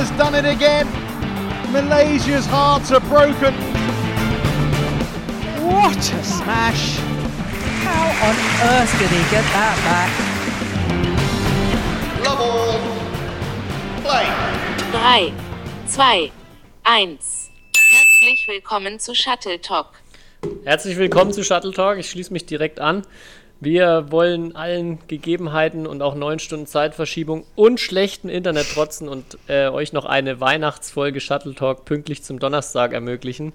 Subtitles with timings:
[0.00, 0.86] has done it again.
[1.72, 3.52] Malaysia's hearts are broken.
[5.62, 6.96] What a smash!
[7.84, 8.36] How on
[8.72, 10.10] earth did he get that back?
[12.24, 12.80] Love all.
[14.00, 14.26] Play.
[14.90, 15.34] 3,
[15.86, 16.32] 2,
[16.86, 17.50] 1.
[17.74, 20.00] Herzlich willkommen zu Shuttle Talk.
[20.64, 21.98] Herzlich willkommen zu Shuttle Talk.
[21.98, 23.02] Ich schließe mich direkt an.
[23.62, 29.68] Wir wollen allen Gegebenheiten und auch neun Stunden Zeitverschiebung und schlechten Internet trotzen und äh,
[29.68, 33.52] euch noch eine Weihnachtsfolge Shuttle Talk pünktlich zum Donnerstag ermöglichen.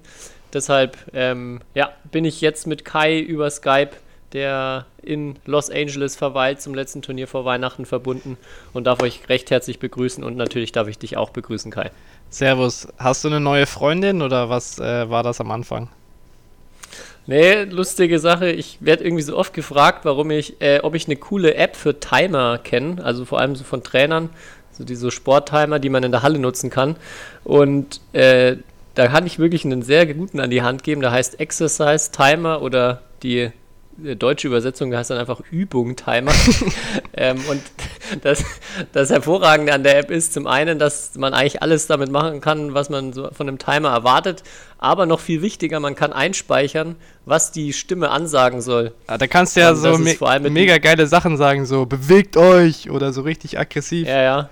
[0.52, 3.90] Deshalb ähm, ja, bin ich jetzt mit Kai über Skype,
[4.32, 8.38] der in Los Angeles verweilt, zum letzten Turnier vor Weihnachten verbunden
[8.72, 11.90] und darf euch recht herzlich begrüßen und natürlich darf ich dich auch begrüßen, Kai.
[12.30, 15.90] Servus, hast du eine neue Freundin oder was äh, war das am Anfang?
[17.26, 18.50] Nee, lustige Sache.
[18.50, 21.98] Ich werde irgendwie so oft gefragt, warum ich, äh, ob ich eine coole App für
[21.98, 24.30] Timer kenne, also vor allem so von Trainern,
[24.70, 26.96] so diese Sporttimer, die man in der Halle nutzen kann.
[27.42, 28.56] Und äh,
[28.94, 31.00] da kann ich wirklich einen sehr guten an die Hand geben.
[31.00, 33.50] Der heißt Exercise Timer oder die
[33.98, 36.32] deutsche Übersetzung heißt dann einfach Übung Timer.
[37.16, 37.62] ähm, und
[38.22, 38.44] das,
[38.92, 42.74] das Hervorragende an der App ist zum einen, dass man eigentlich alles damit machen kann,
[42.74, 44.42] was man so von einem Timer erwartet.
[44.78, 48.92] Aber noch viel wichtiger, man kann einspeichern, was die Stimme ansagen soll.
[49.06, 50.14] Ah, da kannst du ja so me
[50.50, 54.06] mega geile Sachen sagen, so bewegt euch oder so richtig aggressiv.
[54.06, 54.50] Ja, ja.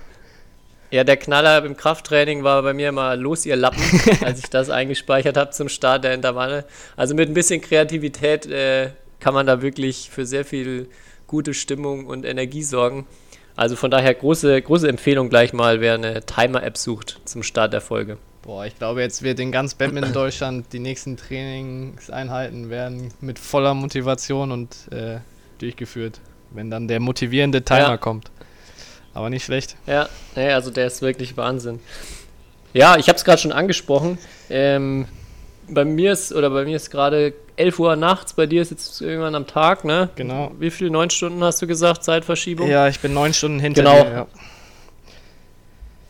[0.91, 3.83] Ja, der Knaller im Krafttraining war bei mir immer los, ihr Lappen,
[4.25, 6.67] als ich das eingespeichert habe zum Start der Intervalle.
[6.97, 8.91] Also mit ein bisschen Kreativität äh,
[9.25, 10.87] kann man da wirklich für sehr viel
[11.27, 13.07] gute Stimmung und Energie sorgen.
[13.57, 17.81] Also von daher große, große Empfehlung gleich mal, wer eine Timer-App sucht zum Start der
[17.81, 18.19] Folge.
[18.43, 23.73] Boah, ich glaube, jetzt wird in ganz Badminton Deutschland die nächsten Trainingseinheiten werden mit voller
[23.73, 25.21] Motivation und äh,
[25.57, 27.97] durchgeführt, wenn dann der motivierende Timer ja.
[27.97, 28.31] kommt.
[29.15, 29.77] Aber nicht schlecht.
[29.87, 31.81] Ja, nee, also der ist wirklich Wahnsinn.
[32.75, 34.19] Ja, ich habe es gerade schon angesprochen.
[34.51, 35.07] Ähm,
[35.69, 39.01] bei mir ist, oder bei mir ist gerade 11 Uhr nachts, bei dir ist jetzt
[39.01, 40.09] irgendwann am Tag, ne?
[40.17, 40.53] Genau.
[40.59, 40.91] Wie viele?
[40.91, 42.69] Neun Stunden hast du gesagt, Zeitverschiebung?
[42.69, 44.05] Ja, ich bin neun Stunden hinter genau.
[44.05, 44.11] dir.
[44.11, 44.27] Ja.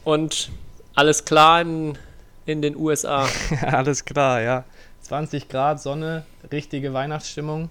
[0.05, 0.51] Und
[0.95, 1.99] alles klar in,
[2.47, 3.29] in den USA.
[3.63, 4.65] alles klar, ja.
[5.03, 7.69] 20 Grad, Sonne, richtige Weihnachtsstimmung.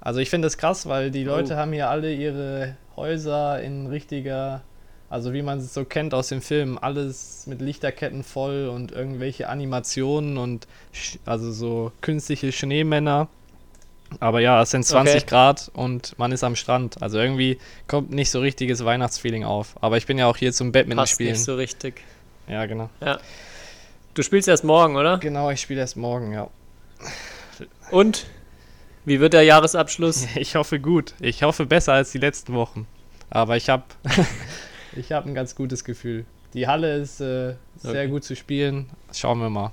[0.00, 1.56] Also ich finde das krass, weil die Leute oh.
[1.56, 4.62] haben hier alle ihre Häuser in richtiger
[5.10, 9.48] also wie man es so kennt aus den Filmen, alles mit Lichterketten voll und irgendwelche
[9.48, 10.66] Animationen und
[11.24, 13.28] also so künstliche Schneemänner.
[14.20, 15.24] Aber ja, es sind 20 okay.
[15.26, 17.02] Grad und man ist am Strand.
[17.02, 19.74] Also irgendwie kommt nicht so richtiges Weihnachtsfeeling auf.
[19.80, 21.32] Aber ich bin ja auch hier zum Badminton Passt spielen.
[21.32, 22.02] nicht so richtig.
[22.48, 22.88] Ja, genau.
[23.00, 23.18] Ja.
[24.14, 25.18] Du spielst erst morgen, oder?
[25.18, 26.48] Genau, ich spiele erst morgen, ja.
[27.90, 28.26] Und?
[29.04, 30.26] Wie wird der Jahresabschluss?
[30.36, 31.14] Ich hoffe gut.
[31.20, 32.86] Ich hoffe besser als die letzten Wochen.
[33.30, 33.84] Aber ich habe
[34.98, 36.24] Ich habe ein ganz gutes Gefühl.
[36.54, 38.08] Die Halle ist äh, sehr okay.
[38.08, 38.86] gut zu spielen.
[39.12, 39.72] Schauen wir mal.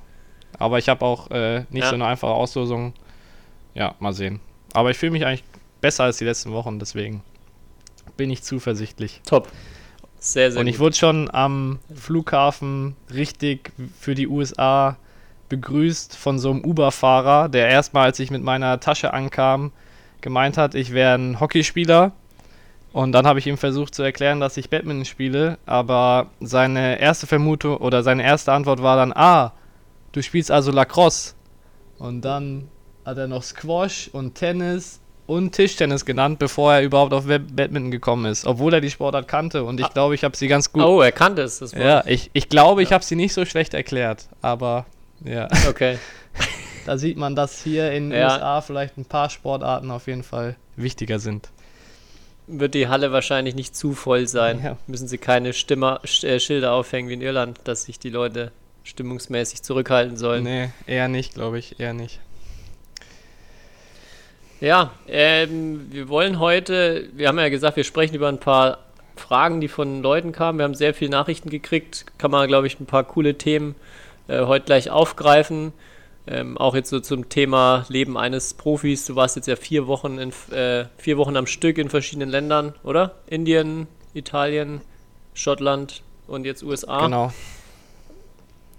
[0.59, 1.89] Aber ich habe auch äh, nicht ja.
[1.89, 2.93] so eine einfache Auslosung.
[3.73, 4.39] Ja, mal sehen.
[4.73, 5.43] Aber ich fühle mich eigentlich
[5.81, 7.23] besser als die letzten Wochen, deswegen
[8.17, 9.21] bin ich zuversichtlich.
[9.25, 9.49] Top.
[10.19, 10.85] Sehr, sehr Und ich gut.
[10.85, 14.97] wurde schon am Flughafen richtig für die USA
[15.49, 19.71] begrüßt von so einem Uber-Fahrer, der erstmal, als ich mit meiner Tasche ankam,
[20.21, 22.13] gemeint hat, ich wäre ein Hockeyspieler
[22.95, 27.27] und dann habe ich ihm versucht zu erklären, dass ich Badminton spiele, aber seine erste
[27.27, 29.51] Vermutung oder seine erste Antwort war dann, ah,
[30.13, 31.33] du spielst also Lacrosse.
[31.97, 32.69] Und dann
[33.03, 38.31] hat er noch Squash und Tennis und Tischtennis genannt, bevor er überhaupt auf Badminton gekommen
[38.31, 39.91] ist, obwohl er die Sportart kannte und ich ah.
[39.93, 40.81] glaube, ich habe sie ganz gut.
[40.81, 41.59] Oh, er kannte es.
[41.59, 42.87] Das ja, ich, ich glaube, ja.
[42.87, 44.85] ich habe sie nicht so schlecht erklärt, aber
[45.21, 45.49] ja.
[45.67, 45.99] Okay.
[46.85, 48.27] da sieht man, dass hier in den ja.
[48.27, 51.51] USA vielleicht ein paar Sportarten auf jeden Fall wichtiger sind
[52.47, 54.61] wird die Halle wahrscheinlich nicht zu voll sein.
[54.63, 54.77] Ja.
[54.87, 58.51] Müssen sie keine Stimmer, äh, Schilder aufhängen wie in Irland, dass sich die Leute
[58.83, 60.43] stimmungsmäßig zurückhalten sollen.
[60.43, 62.19] Nee, eher nicht, glaube ich, eher nicht.
[64.61, 68.79] Ja, ähm, wir wollen heute, wir haben ja gesagt, wir sprechen über ein paar
[69.15, 70.59] Fragen, die von Leuten kamen.
[70.59, 73.75] Wir haben sehr viele Nachrichten gekriegt, kann man, glaube ich, ein paar coole Themen
[74.27, 75.73] äh, heute gleich aufgreifen.
[76.27, 79.05] Ähm, auch jetzt so zum Thema Leben eines Profis.
[79.05, 82.73] Du warst jetzt ja vier Wochen, in, äh, vier Wochen am Stück in verschiedenen Ländern,
[82.83, 83.15] oder?
[83.27, 84.81] Indien, Italien,
[85.35, 87.01] Schottland und jetzt USA.
[87.01, 87.31] Genau.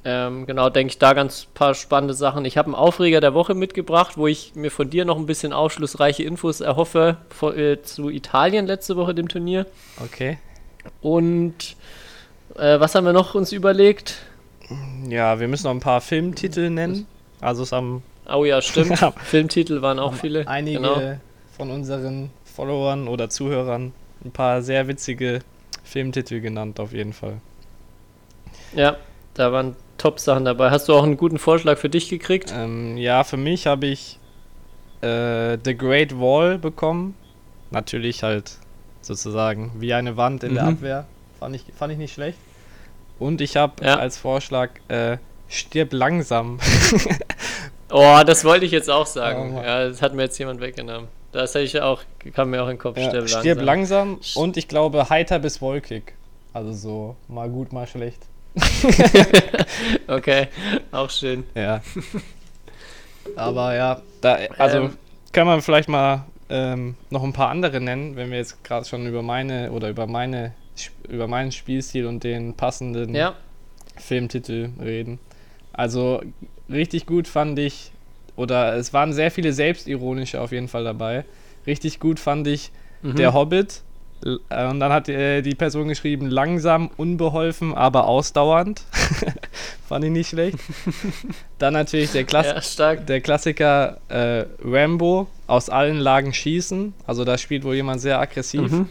[0.04, 2.44] Ähm, genau, denke ich da ganz paar spannende Sachen.
[2.44, 5.52] Ich habe einen Aufreger der Woche mitgebracht, wo ich mir von dir noch ein bisschen
[5.52, 9.66] aufschlussreiche Infos erhoffe vor, äh, zu Italien letzte Woche dem Turnier.
[10.04, 10.38] Okay.
[11.00, 11.76] Und
[12.54, 14.22] äh, was haben wir noch uns überlegt?
[15.08, 17.06] Ja, wir müssen noch ein paar Filmtitel nennen.
[17.41, 18.03] Also es haben.
[18.33, 18.99] Oh ja, stimmt.
[19.25, 20.47] Filmtitel waren auch viele.
[20.49, 21.00] Einige genau.
[21.56, 23.93] von unseren Followern oder Zuhörern
[24.25, 25.41] ein paar sehr witzige
[25.85, 27.38] Filmtitel genannt, auf jeden Fall.
[28.75, 28.97] Ja,
[29.35, 30.71] da waren Top-Sachen dabei.
[30.71, 32.53] Hast du auch einen guten Vorschlag für dich gekriegt?
[32.56, 34.19] Ähm, ja, für mich habe ich
[35.03, 37.15] äh, The Great Wall bekommen.
[37.71, 38.59] Natürlich halt
[39.03, 40.69] sozusagen wie eine Wand in der Mhm.
[40.71, 41.06] Abwehr.
[41.39, 42.39] Fand ich, fand ich nicht schlecht.
[43.19, 43.97] Und ich habe Ja.
[43.99, 46.58] als Vorschlag äh, Stirb langsam.
[47.88, 49.54] Oh, das wollte ich jetzt auch Oh sagen.
[49.54, 49.64] Mann.
[49.64, 51.06] ja, das hat mir jetzt jemand weggenommen.
[51.31, 52.02] Das hätte ich auch,
[52.34, 52.98] kam mir auch in den Kopf.
[52.98, 54.14] Ja, Stirb Stirb langsam.
[54.14, 56.14] langsam und ich glaube heiter bis wolkig.
[56.52, 58.26] Also so mal gut, mal schlecht.
[60.08, 60.48] Okay,
[60.93, 61.44] auch schön.
[61.54, 61.81] Ja.
[63.37, 64.96] Aber ja, da, also Ähm.
[65.32, 69.06] kann man vielleicht mal ähm, noch ein paar andere nennen, wenn wir jetzt gerade schon
[69.06, 70.54] über meine oder über meine
[71.08, 73.34] über meinen Spielstil und den passenden Ja,
[73.96, 75.19] Filmtitel reden.
[75.76, 76.23] Also
[76.70, 77.93] richtig gut fand ich,
[78.34, 81.25] oder es waren sehr viele selbstironische auf jeden Fall dabei.
[81.67, 82.70] Richtig gut fand ich
[83.02, 83.17] mhm.
[83.17, 83.82] Der Hobbit.
[84.25, 88.82] Äh, Und dann hat äh, die Person geschrieben, langsam, unbeholfen, aber ausdauernd.
[89.88, 90.58] fand ich nicht schlecht.
[91.58, 96.94] dann natürlich der, Klass ja, der Klassiker äh, Rambo, aus allen Lagen schießen.
[97.06, 98.70] Also da spielt wohl jemand sehr aggressiv.
[98.70, 98.88] Mhm.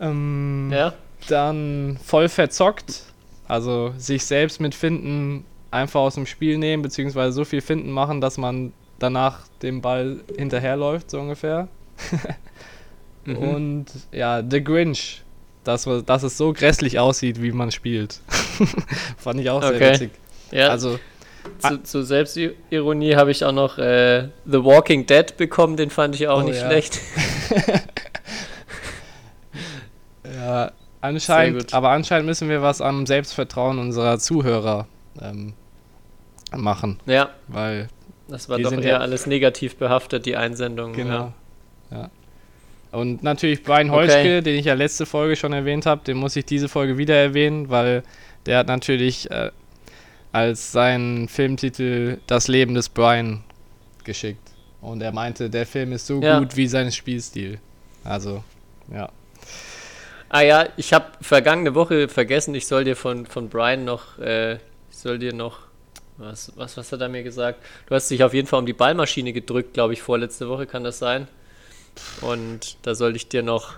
[0.00, 0.92] Ähm, Ja,
[1.28, 3.02] dann voll verzockt.
[3.48, 8.20] Also sich selbst mit Finden einfach aus dem Spiel nehmen, beziehungsweise so viel Finden machen,
[8.20, 11.68] dass man danach dem Ball hinterherläuft, so ungefähr.
[13.24, 13.36] Mhm.
[13.36, 15.22] Und ja, The Grinch.
[15.64, 18.20] Dass, dass es so grässlich aussieht, wie man spielt.
[19.18, 19.92] Fand ich auch sehr Okay.
[19.92, 20.10] witzig.
[20.50, 20.68] ja.
[20.68, 20.98] Also,
[21.58, 26.26] zu, zu Selbstironie habe ich auch noch äh, The Walking Dead bekommen, den fand ich
[26.28, 26.66] auch Oh, nicht ja.
[26.68, 27.00] schlecht.
[30.24, 34.86] ja, Sehr anscheinend, aber anscheinend müssen wir was am Selbstvertrauen unserer Zuhörer
[35.20, 35.52] ähm,
[36.56, 37.88] machen, Ja, weil
[38.28, 40.92] das war doch eher ja- alles negativ behaftet, die Einsendung.
[40.92, 41.32] Genau.
[41.90, 41.96] Ja.
[41.98, 42.10] Ja.
[42.90, 43.98] Und natürlich Brian Okay.
[43.98, 47.14] Holzke, den ich ja letzte Folge schon erwähnt habe, den muss ich diese Folge wieder
[47.16, 48.02] erwähnen, weil
[48.46, 49.50] der hat natürlich äh,
[50.32, 53.42] als seinen Filmtitel Das Leben des Brian
[54.04, 54.40] geschickt.
[54.80, 56.38] Und er meinte, der Film ist so Ja.
[56.38, 57.58] gut wie sein Spielstil.
[58.04, 58.42] Also,
[58.92, 59.10] ja.
[60.28, 64.54] Ah ja, ich habe vergangene Woche vergessen, ich soll dir von, von Brian noch, äh,
[64.54, 64.58] ich
[64.98, 65.60] soll dir noch,
[66.18, 67.60] was, was, was hat er mir gesagt?
[67.86, 70.84] Du hast dich auf jeden Fall um die Ballmaschine gedrückt, glaube ich, vorletzte Woche, kann
[70.84, 71.28] das sein?
[72.20, 73.74] Und da soll ich dir noch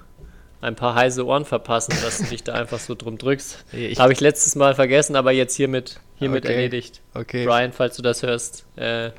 [0.61, 3.65] ein paar heiße Ohren verpassen, dass du dich da einfach so drum drückst.
[3.99, 6.55] Habe ich letztes Mal vergessen, aber jetzt hiermit, hiermit Okay.
[6.55, 7.01] erledigt.
[7.15, 7.47] okay.
[7.47, 9.11] Brian, falls du das hörst, äh,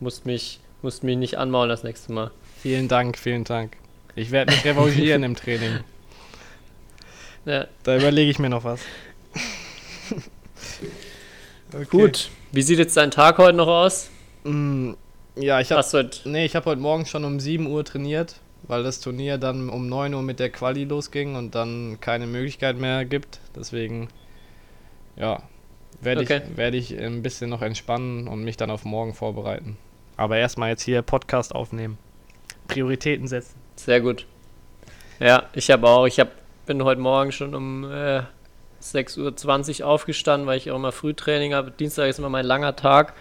[0.00, 2.30] musst mich, musst mich nicht anmaulen das nächste Mal.
[2.62, 3.76] Vielen Dank, vielen Dank.
[4.16, 5.80] Ich werde mich revanchieren im Training.
[7.44, 8.80] Ja, Da überlege ich mir noch was.
[11.72, 11.86] Okay.
[11.88, 12.30] gut.
[12.50, 14.10] Wie sieht jetzt dein Tag heute noch aus?
[14.42, 14.94] Mm,
[15.36, 19.00] ja, ich habe Nee, ich habe heute Morgen schon um 7 Uhr trainiert, weil das
[19.00, 23.38] Turnier dann um 9 Uhr mit der Quali losging und dann keine Möglichkeit mehr gibt.
[23.54, 24.08] Deswegen,
[25.14, 25.42] ja,
[26.00, 26.42] werde Okay.
[26.50, 29.76] ich, werd ich ein bisschen noch entspannen und mich dann auf morgen vorbereiten.
[30.16, 31.98] Aber erstmal jetzt hier Podcast aufnehmen.
[32.66, 33.54] Prioritäten setzen.
[33.76, 34.00] Sehr
[35.20, 36.06] Ja, ich habe auch.
[36.06, 36.32] Ich hab,
[36.70, 38.22] bin heute Morgen schon um äh,
[38.80, 41.72] 6.20 Uhr aufgestanden, weil ich auch immer Frühtraining habe.
[41.72, 43.14] Dienstag ist immer mein langer Tag.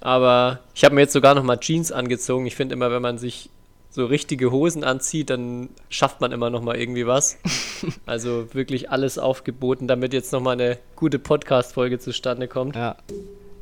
[0.00, 2.46] Aber ich habe mir jetzt sogar noch mal Jeans angezogen.
[2.46, 3.50] Ich finde immer, wenn man sich
[3.90, 7.36] so richtige Hosen anzieht, dann schafft man immer noch mal irgendwie was.
[8.06, 12.76] Also wirklich alles aufgeboten, damit jetzt noch mal eine gute Podcast-Folge zustande kommt.
[12.76, 12.96] Ja.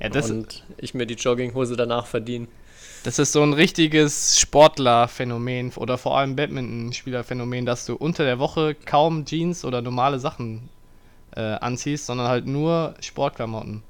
[0.01, 2.47] Ja, das, und ich mir die Jogginghose danach verdiene.
[3.05, 8.75] Das ist so ein richtiges Sportlerphänomen oder vor allem Badminton-Spielerphänomen, dass du unter der Woche
[8.75, 10.69] kaum Jeans oder normale Sachen
[11.37, 13.83] äh, anziehst, sondern halt nur Sportklamotten.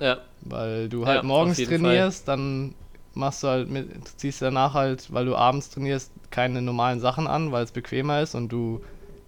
[0.00, 2.74] Ja, Weil du Ja, halt auf morgens trainierst, dann
[3.14, 7.52] machst du halt mit, ziehst danach halt, weil du abends trainierst, keine normalen Sachen an,
[7.52, 8.80] weil es bequemer ist und du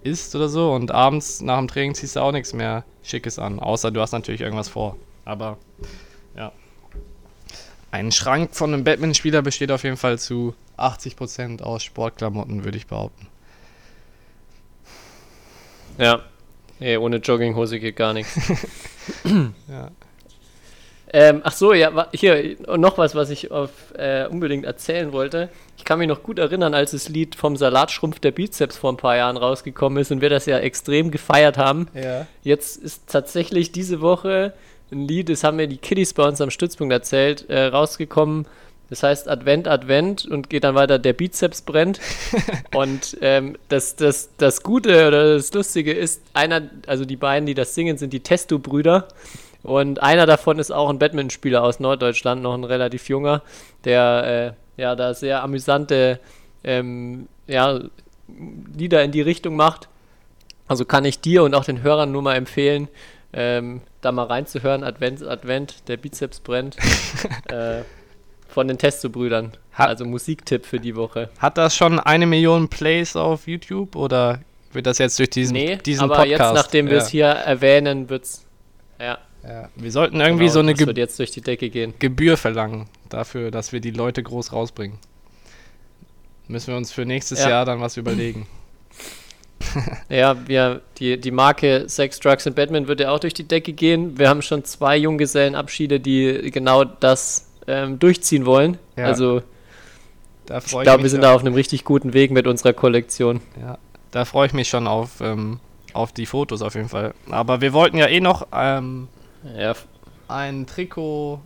[0.02, 3.58] isst oder so und abends nach dem Training ziehst du auch nichts mehr Schickes an,
[3.60, 4.96] außer du hast natürlich irgendwas vor.
[5.24, 5.58] Aber
[6.36, 6.52] ja.
[7.90, 12.86] Ein Schrank von einem Badmintonspieler besteht auf jeden Fall zu 80% aus Sportklamotten, würde ich
[12.86, 13.26] behaupten.
[15.98, 16.20] ja.
[16.78, 18.38] Nee, ohne Jogginghose geht gar nichts.
[19.68, 19.90] Ja.
[21.12, 25.48] Ähm, ach so, ja, hier noch was, was ich auf, äh, unbedingt erzählen wollte.
[25.76, 28.96] Ich kann mich noch gut erinnern, als das Lied vom Salatschrumpf der Bizeps vor ein
[28.96, 31.88] paar Jahren rausgekommen ist und wir das ja extrem gefeiert haben.
[31.94, 32.26] Ja.
[32.44, 34.52] Jetzt ist tatsächlich diese Woche
[34.92, 38.46] ein Lied, das haben mir die Kiddies bei uns am Stützpunkt erzählt, äh, rausgekommen.
[38.88, 42.00] Das heißt Advent, Advent und geht dann weiter, der Bizeps brennt.
[42.74, 47.54] und ähm, das, das, das Gute oder das Lustige ist, einer, also die beiden, die
[47.54, 49.06] das singen, sind die Testo-Brüder.
[49.62, 53.42] Und einer davon ist auch ein Badmintonspieler aus Norddeutschland, noch ein relativ junger,
[53.84, 56.18] der äh, ja da sehr amüsante
[56.64, 57.80] ähm, ja,
[58.76, 59.88] Lieder in die Richtung macht.
[60.66, 62.88] Also kann ich dir und auch den Hörern nur mal empfehlen,
[63.32, 64.84] ähm, da mal reinzuhören.
[64.84, 66.76] Advent, Advent, der Bizeps brennt.
[67.48, 67.82] äh,
[68.48, 69.52] von den Testo-Brüdern.
[69.72, 71.30] Also Musiktipp für die Woche.
[71.38, 74.40] Hat das schon eine Million Plays auf YouTube oder
[74.72, 76.30] wird das jetzt durch diesen, Nee, diesen aber Podcast?
[76.30, 77.02] jetzt, nachdem wir ja.
[77.02, 78.44] es hier erwähnen, wird's.
[78.98, 79.68] Ja, Ja.
[79.74, 81.94] Wir sollten irgendwie genau, so eine Ge jetzt durch die Decke gehen.
[81.98, 84.98] Gebühr verlangen dafür, dass wir die Leute groß rausbringen.
[86.48, 87.50] Müssen wir uns für nächstes Ja.
[87.50, 88.46] Jahr dann was überlegen.
[90.08, 93.72] Ja, wir, die, die Marke Sex, Drugs und Batman wird ja auch durch die Decke
[93.72, 94.18] gehen.
[94.18, 98.78] Wir haben schon zwei Junggesellenabschiede, die genau das ähm, durchziehen wollen.
[98.96, 99.06] Ja.
[99.06, 99.42] Also
[100.46, 103.40] Da ich freue glaube, wir sind da auf einem richtig guten Weg mit unserer Kollektion.
[103.60, 103.78] Ja,
[104.10, 105.60] da freue ich mich schon auf, ähm,
[105.92, 107.14] auf die Fotos auf jeden Fall.
[107.30, 109.08] Aber wir wollten ja eh noch ähm,
[109.56, 109.74] Ja,
[110.28, 111.40] ein Trikot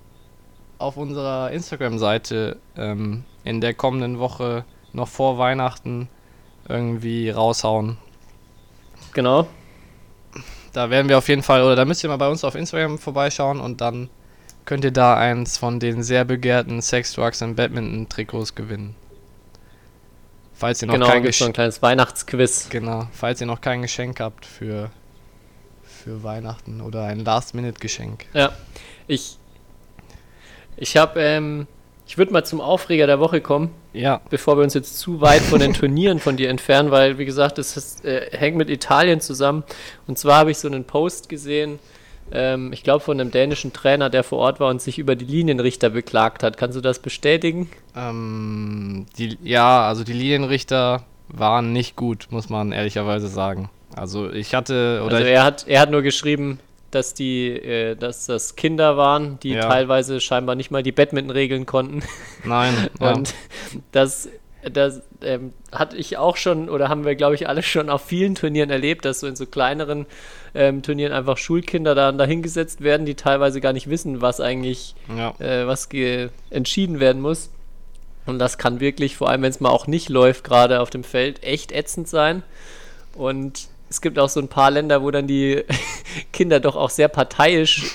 [0.78, 6.08] auf unserer Instagram-Seite ähm, in der kommenden Woche noch vor Weihnachten
[6.68, 7.98] irgendwie raushauen.
[9.14, 9.48] Genau.
[10.72, 12.98] Da werden wir auf jeden Fall, oder da müsst ihr mal bei uns auf Instagram
[12.98, 14.10] vorbeischauen und dann
[14.64, 18.96] könnt ihr da eins von den sehr begehrten Sex, Drugs und Badminton Trikots gewinnen.
[20.52, 22.68] Falls ihr noch Genau, kein gibt so ein Geschenk, kleines Weihnachtsquiz.
[22.70, 24.90] genau, falls ihr noch kein Geschenk habt für
[26.04, 28.26] für Weihnachten oder ein Last-Minute-Geschenk.
[28.34, 28.52] Ja,
[29.06, 29.38] ich,
[30.76, 31.66] ich habe, ähm,
[32.06, 35.40] ich würde mal zum Aufreger der Woche kommen, Ja, bevor wir uns jetzt zu weit
[35.42, 39.20] von den Turnieren von dir entfernen, weil, wie gesagt, das ist, äh, hängt mit Italien
[39.20, 39.64] zusammen.
[40.06, 41.78] Und zwar habe ich so einen Post gesehen,
[42.32, 45.24] ähm, ich glaube von einem dänischen Trainer, der vor Ort war und sich über die
[45.24, 46.56] Linienrichter beklagt hat.
[46.56, 47.70] Kannst du das bestätigen?
[47.96, 53.70] ähm, die, ja, also die Linienrichter waren nicht gut, muss man ehrlicherweise sagen.
[53.94, 56.58] Also ich hatte, oder also er hat, er hat nur geschrieben,
[56.94, 59.68] dass die, äh, dass das Kinder waren, die Ja.
[59.68, 62.02] teilweise scheinbar nicht mal die Badminton-Regeln konnten.
[62.44, 63.12] nein, ja.
[63.12, 63.34] Und
[63.92, 64.28] das,
[64.62, 68.34] das ähm, hatte ich auch schon, oder haben wir, glaube ich, alle schon auf vielen
[68.34, 70.06] Turnieren erlebt, dass so in so kleineren
[70.54, 75.34] ähm, Turnieren einfach Schulkinder da dahingesetzt werden, die teilweise gar nicht wissen, was eigentlich, ja.
[75.40, 75.88] äh, was
[76.50, 77.50] entschieden werden muss.
[78.26, 81.04] Und das kann wirklich, vor allem wenn es mal auch nicht läuft, gerade auf dem
[81.04, 82.42] Feld, echt ätzend sein.
[83.14, 85.62] Und es gibt auch so ein paar Länder, wo dann die
[86.32, 87.92] Kinder doch auch sehr parteiisch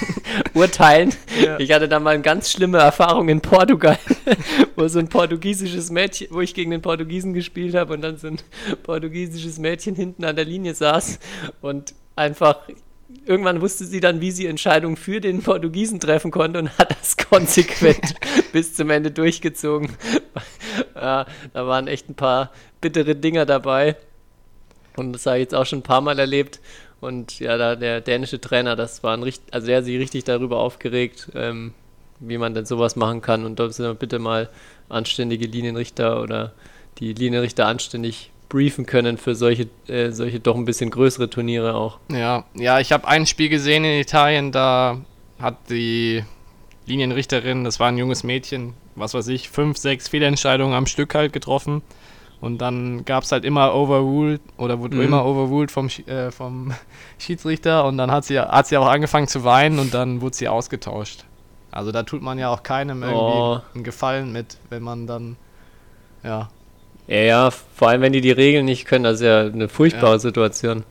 [0.54, 1.14] urteilen.
[1.58, 3.98] Ich hatte da mal eine ganz schlimme Erfahrung in Portugal,
[4.76, 8.26] wo so ein portugiesisches Mädchen, wo ich gegen den Portugiesen gespielt habe und dann so
[8.26, 8.38] ein
[8.82, 11.18] portugiesisches Mädchen hinten an der Linie saß
[11.62, 12.58] und einfach
[13.24, 17.16] irgendwann wusste sie dann, wie sie Entscheidungen für den Portugiesen treffen konnte und hat das
[17.16, 18.16] konsequent
[18.52, 19.96] bis zum Ende durchgezogen.
[20.94, 21.24] ja,
[21.54, 22.52] da waren echt ein paar
[22.82, 23.96] bittere Dinger dabei.
[24.98, 26.60] Und das habe ich jetzt auch schon ein paar Mal erlebt.
[27.00, 30.24] Und ja, da der dänische Trainer, das war ein richtig, also der hat sich richtig
[30.24, 31.72] darüber aufgeregt, ähm,
[32.18, 33.44] wie man denn sowas machen kann.
[33.44, 34.48] Und da sind wir bitte mal
[34.88, 36.52] anständige Linienrichter oder
[36.98, 41.98] die Linienrichter anständig briefen können für solche, äh, solche doch ein bisschen größere Turniere auch.
[42.10, 45.00] Ja, ja, ich habe ein Spiel gesehen in Italien, da
[45.38, 46.24] hat die
[46.86, 51.32] Linienrichterin, das war ein junges Mädchen, was weiß ich, fünf, sechs Fehlentscheidungen am Stück halt
[51.32, 51.82] getroffen.
[52.40, 55.02] Und dann gab es halt immer Overruled oder wurde Mhm.
[55.02, 56.72] immer Overruled vom, äh, vom
[57.18, 60.48] Schiedsrichter und dann hat sie, hat sie auch angefangen zu weinen und dann wurde sie
[60.48, 61.24] ausgetauscht.
[61.72, 63.58] Also da tut man ja auch keinem irgendwie Oh.
[63.74, 65.36] einen Gefallen mit, wenn man dann,
[66.22, 66.48] ja,
[67.08, 70.12] Ja, ja, vor allem wenn die die Regeln nicht können, das ist ja eine furchtbare
[70.14, 70.18] Ja.
[70.18, 70.84] Situation.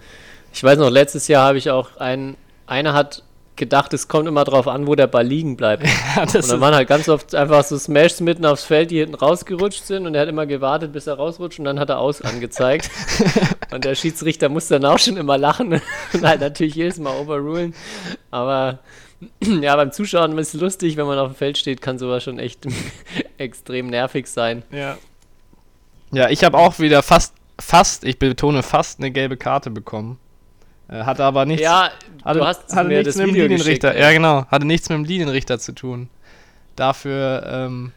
[0.51, 2.35] Ich weiß noch, letztes Jahr habe ich auch einen,
[2.65, 3.23] einer hat
[3.57, 5.83] gedacht, es kommt immer drauf an, wo der Ball liegen bleibt.
[6.15, 9.15] das Und dann waren halt ganz oft einfach so Smashs mitten aufs Feld, die hinten
[9.15, 12.21] rausgerutscht sind und er hat immer gewartet, bis er rausrutscht und dann hat er aus
[12.21, 12.89] angezeigt.
[13.71, 15.81] und der Schiedsrichter muss dann auch schon immer lachen
[16.13, 17.73] und halt natürlich jedes Mal overrulen.
[18.31, 18.79] Aber
[19.41, 22.39] ja, beim Zuschauen ist es lustig, wenn man auf dem Feld steht, kann sowas schon
[22.39, 22.65] echt
[23.37, 24.63] extrem nervig sein.
[24.71, 24.97] Ja.
[26.11, 30.17] Ja, ich habe auch wieder fast, fast, ich betone fast, eine gelbe Karte bekommen.
[30.89, 31.89] Äh, hatte aber nichts, ja,
[32.23, 33.89] hatte, hatte nichts mit dem Video Linienrichter.
[33.89, 36.09] geschickt, ja, genau, hatte nichts mit dem Linienrichter zu tun.
[36.75, 37.91] Dafür ähm,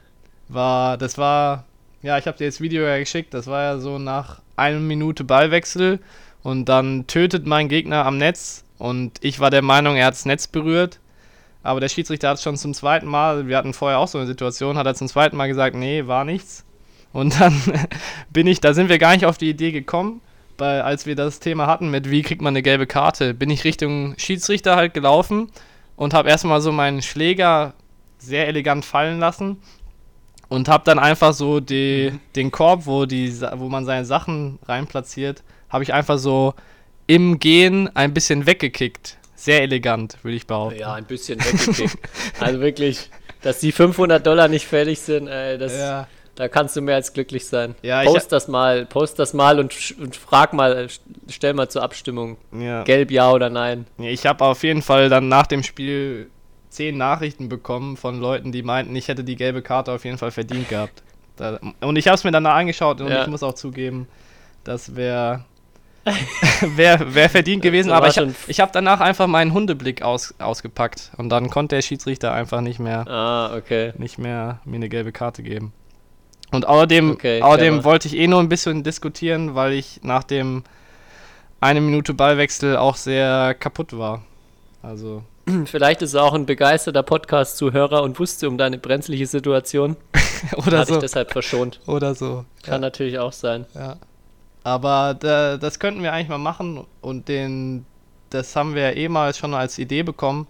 [0.49, 1.65] war, das war,
[2.03, 3.35] ja, ich habe dir das Video ja geschickt.
[3.35, 6.01] Das war ja so nach einer Minute Ballwechsel
[6.43, 10.27] und dann tötet mein Gegner am Netz und ich war der Meinung, er hat das
[10.27, 10.99] Netz berührt.
[11.63, 14.27] Aber der Schiedsrichter hat es schon zum zweiten Mal, wir hatten vorher auch so eine
[14.27, 16.65] Situation, hat er zum zweiten Mal gesagt, nee, war nichts.
[17.13, 17.55] Und dann
[18.31, 20.23] bin ich, da sind wir gar nicht auf die Idee gekommen,
[20.61, 23.65] weil als wir das Thema hatten mit wie kriegt man eine gelbe Karte, bin ich
[23.65, 25.51] Richtung Schiedsrichter halt gelaufen
[25.97, 27.75] und habe erstmal so meinen Schläger
[28.19, 29.59] sehr elegant fallen lassen
[30.49, 34.87] und habe dann einfach so die, den Korb, wo, die, wo man seine Sachen rein
[34.87, 36.55] platziert, habe ich einfach so
[37.07, 39.17] im Gehen ein bisschen weggekickt.
[39.35, 40.79] Sehr elegant, würde ich behaupten.
[40.79, 41.99] Ja, ein bisschen weggekickt.
[42.41, 43.09] also wirklich,
[43.41, 46.09] dass die 500 Dollar nicht fertig sind, äh, das, Ja.
[46.41, 47.75] Da kannst du mehr als glücklich sein.
[47.83, 50.89] Ja, ich- post das mal, post das mal und, und frag mal, äh,
[51.29, 52.39] stell mal zur Abstimmung.
[52.51, 52.83] Ja.
[52.85, 53.87] Gelb ja oder nein.
[53.99, 56.31] Ich habe auf jeden Fall dann nach dem Spiel
[56.71, 60.31] zehn Nachrichten bekommen von Leuten, die meinten, ich hätte die gelbe Karte auf jeden Fall
[60.31, 61.03] verdient gehabt.
[61.37, 63.21] Da, und ich habe es mir danach angeschaut und Ja.
[63.21, 64.09] ich muss auch zugeben,
[64.65, 65.45] das wäre
[66.77, 67.89] wär, wär verdient gewesen.
[67.91, 71.77] Da Aber ich, hab- ich habe danach einfach meinen Hundeblick aus, ausgepackt und dann konnte
[71.77, 73.93] der Schiedsrichter einfach nicht mehr, Ah, okay.
[73.99, 75.73] nicht mehr mir eine gelbe Karte geben.
[76.53, 80.65] Und außerdem, Okay, außerdem wollte ich eh nur ein bisschen diskutieren, weil ich nach dem
[81.61, 84.23] eine Minute Ballwechsel auch sehr kaputt war.
[84.83, 85.23] Also
[85.67, 89.97] Vielleicht ist er auch ein begeisterter Podcast-Zuhörer und wusste um deine brenzliche Situation.
[90.57, 90.95] oder Hat so.
[90.95, 91.81] dich deshalb verschont.
[91.87, 92.45] Oder so.
[92.63, 93.67] Kann natürlich auch sein.
[93.75, 93.97] Ja.
[94.63, 97.87] Aber da, das könnten wir eigentlich mal machen und den,
[98.31, 100.47] das haben wir ja eh mal schon als Idee bekommen,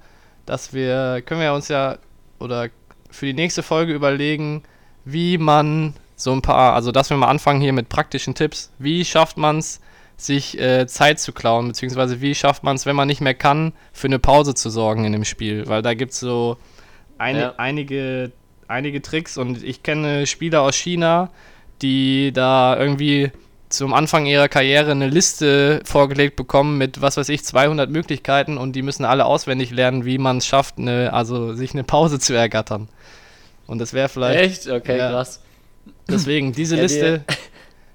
[0.47, 1.99] dass wir, können wir uns ja
[2.41, 2.69] oder
[3.11, 4.63] für die nächste Folge überlegen,
[5.05, 8.71] wie man so ein paar, also dass wir mal anfangen hier mit praktischen Tipps.
[8.79, 9.81] Wie schafft man es,
[10.17, 13.73] sich äh, Zeit zu klauen, beziehungsweise wie schafft man es, wenn man nicht mehr kann,
[13.93, 15.67] für eine Pause zu sorgen in dem Spiel?
[15.67, 16.59] Weil da gibt es so
[17.17, 17.55] eine, Ja.
[17.57, 18.31] einige,
[18.69, 21.31] einige Tricks und ich kenne Spieler aus China,
[21.81, 23.31] die da irgendwie
[23.71, 28.75] zum Anfang ihrer Karriere eine Liste vorgelegt bekommen mit, was weiß ich, 200 Möglichkeiten und
[28.75, 32.35] die müssen alle auswendig lernen, wie man es schafft, eine, also sich eine Pause zu
[32.35, 32.89] ergattern.
[33.71, 34.69] Und das wäre vielleicht Echt?
[34.69, 35.11] Okay, Ja.
[35.11, 35.41] krass.
[36.09, 37.25] deswegen diese Ja, Liste,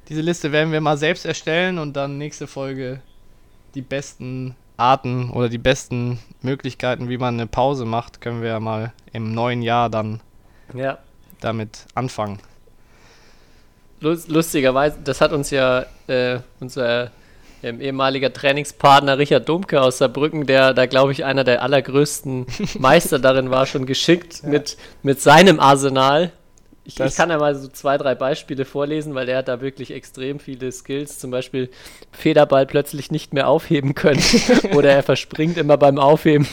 [0.08, 3.02] diese Liste werden wir mal selbst erstellen und dann nächste Folge
[3.76, 8.60] die besten Arten oder die besten Möglichkeiten, wie man eine Pause macht, können wir ja
[8.62, 10.22] mal im neuen Jahr dann
[10.74, 10.98] Ja.
[11.42, 12.40] damit anfangen.
[14.00, 17.12] Lust, lustigerweise, das hat uns ja äh, unser
[17.66, 22.46] ehemaliger Trainingspartner Richard Domke aus Saarbrücken, der da, glaube ich, einer der allergrößten
[22.80, 26.32] Meister darin war, schon geschickt mit, mit seinem Arsenal.
[26.88, 29.92] Ich, ich kann ja mal so zwei, drei Beispiele vorlesen, weil der hat da wirklich
[29.92, 31.18] extrem viele Skills.
[31.18, 31.70] Zum Beispiel
[32.12, 34.24] Federball plötzlich nicht mehr aufheben können
[34.76, 36.48] oder er verspringt immer beim Aufheben.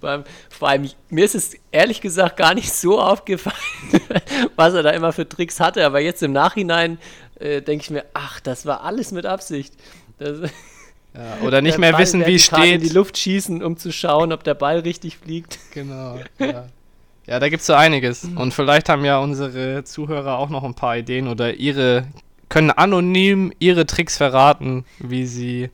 [0.00, 3.56] Beim, vor allem, mir ist es ehrlich gesagt gar nicht so aufgefallen,
[4.56, 6.98] was er da immer für Tricks hatte, aber jetzt im Nachhinein
[7.38, 9.74] äh, denke ich mir, ach, das war alles mit Absicht.
[10.18, 10.50] Das,
[11.14, 12.90] Ja, oder nicht mehr Ball wissen, wie es vertikal in steht.
[12.90, 15.58] die Luft schießen, um zu schauen, ob der Ball richtig fliegt.
[15.72, 16.66] Genau, ja.
[17.26, 18.24] Ja, da gibt es so einiges.
[18.24, 22.06] Und vielleicht haben ja unsere Zuhörer auch noch ein paar Ideen oder ihre,
[22.48, 25.70] können anonym ihre Tricks verraten, wie sie,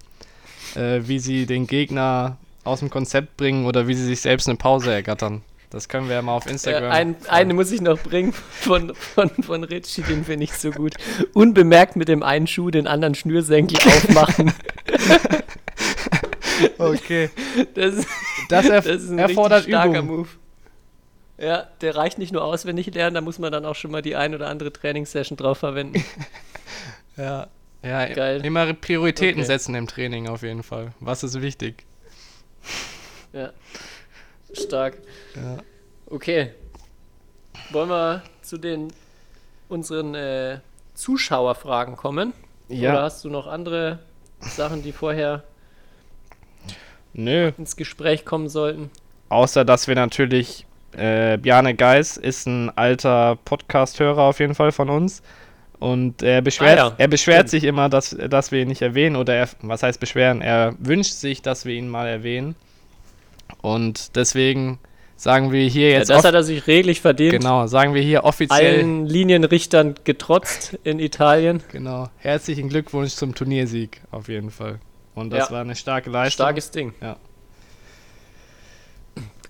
[0.77, 4.59] äh, wie sie den Gegner aus dem Konzept bringen oder wie sie sich selbst eine
[4.59, 5.43] Pause ergattern.
[5.71, 6.91] Das können wir ja mal auf Äh, Instagram.
[6.91, 10.95] ein, eine muss ich noch bringen von, von, von Ritchie, den finde ich so gut.
[11.33, 14.53] Unbemerkt mit dem einen Schuh den anderen Schnürsenkel aufmachen.
[16.79, 17.31] okay.
[17.75, 18.07] Das,
[18.49, 20.17] Das, erf das ist ein erfordert starker Übung.
[20.19, 20.29] Move.
[21.39, 24.15] Ja, der reicht nicht nur auswendig lernen, da muss man dann auch schon mal die
[24.15, 26.05] ein oder andere Trainingssession drauf verwenden.
[27.17, 27.49] Ja,
[27.83, 28.47] ja Geil.
[28.47, 29.47] immer Prioritäten Okay.
[29.47, 30.93] setzen im Training auf jeden Fall.
[31.01, 31.85] Was ist wichtig?
[33.35, 33.51] Ja.
[34.55, 34.99] Stark.
[35.35, 35.59] Ja.
[36.07, 36.51] Okay.
[37.71, 38.93] Wollen wir zu den
[39.69, 40.59] unseren äh,
[40.95, 42.33] Zuschauerfragen kommen?
[42.69, 42.91] Ja.
[42.91, 44.01] Oder hast du noch andere
[44.41, 45.45] Sachen, die vorher
[47.13, 48.91] Nö, ins Gespräch kommen sollten?
[49.29, 54.91] Außer, dass wir natürlich, äh, Bjarne Geis ist ein alter Podcast-Hörer auf jeden Fall von
[54.91, 55.23] uns.
[55.79, 57.51] Und er beschwert, Ah ja, er beschwert stimmt.
[57.51, 59.17] sich immer, dass, dass wir ihn nicht erwähnen.
[59.17, 60.43] Oder er, was heißt beschweren?
[60.43, 62.55] Er wünscht sich, dass wir ihn mal erwähnen.
[63.63, 64.79] Und deswegen
[65.17, 66.11] sagen wir hier Ja, jetzt.
[66.11, 67.33] das off- hat er sich reglich verdient.
[67.33, 68.77] genau, sagen wir hier offiziell.
[68.79, 71.63] Allen Linienrichtern getrotzt in Italien.
[71.73, 72.09] Genau.
[72.17, 74.81] Herzlichen Glückwunsch zum Turniersieg, auf jeden Fall.
[75.15, 75.55] Und das Ja.
[75.57, 76.45] war eine starke Leistung.
[76.45, 76.95] Starkes Ding.
[77.03, 77.17] Ja.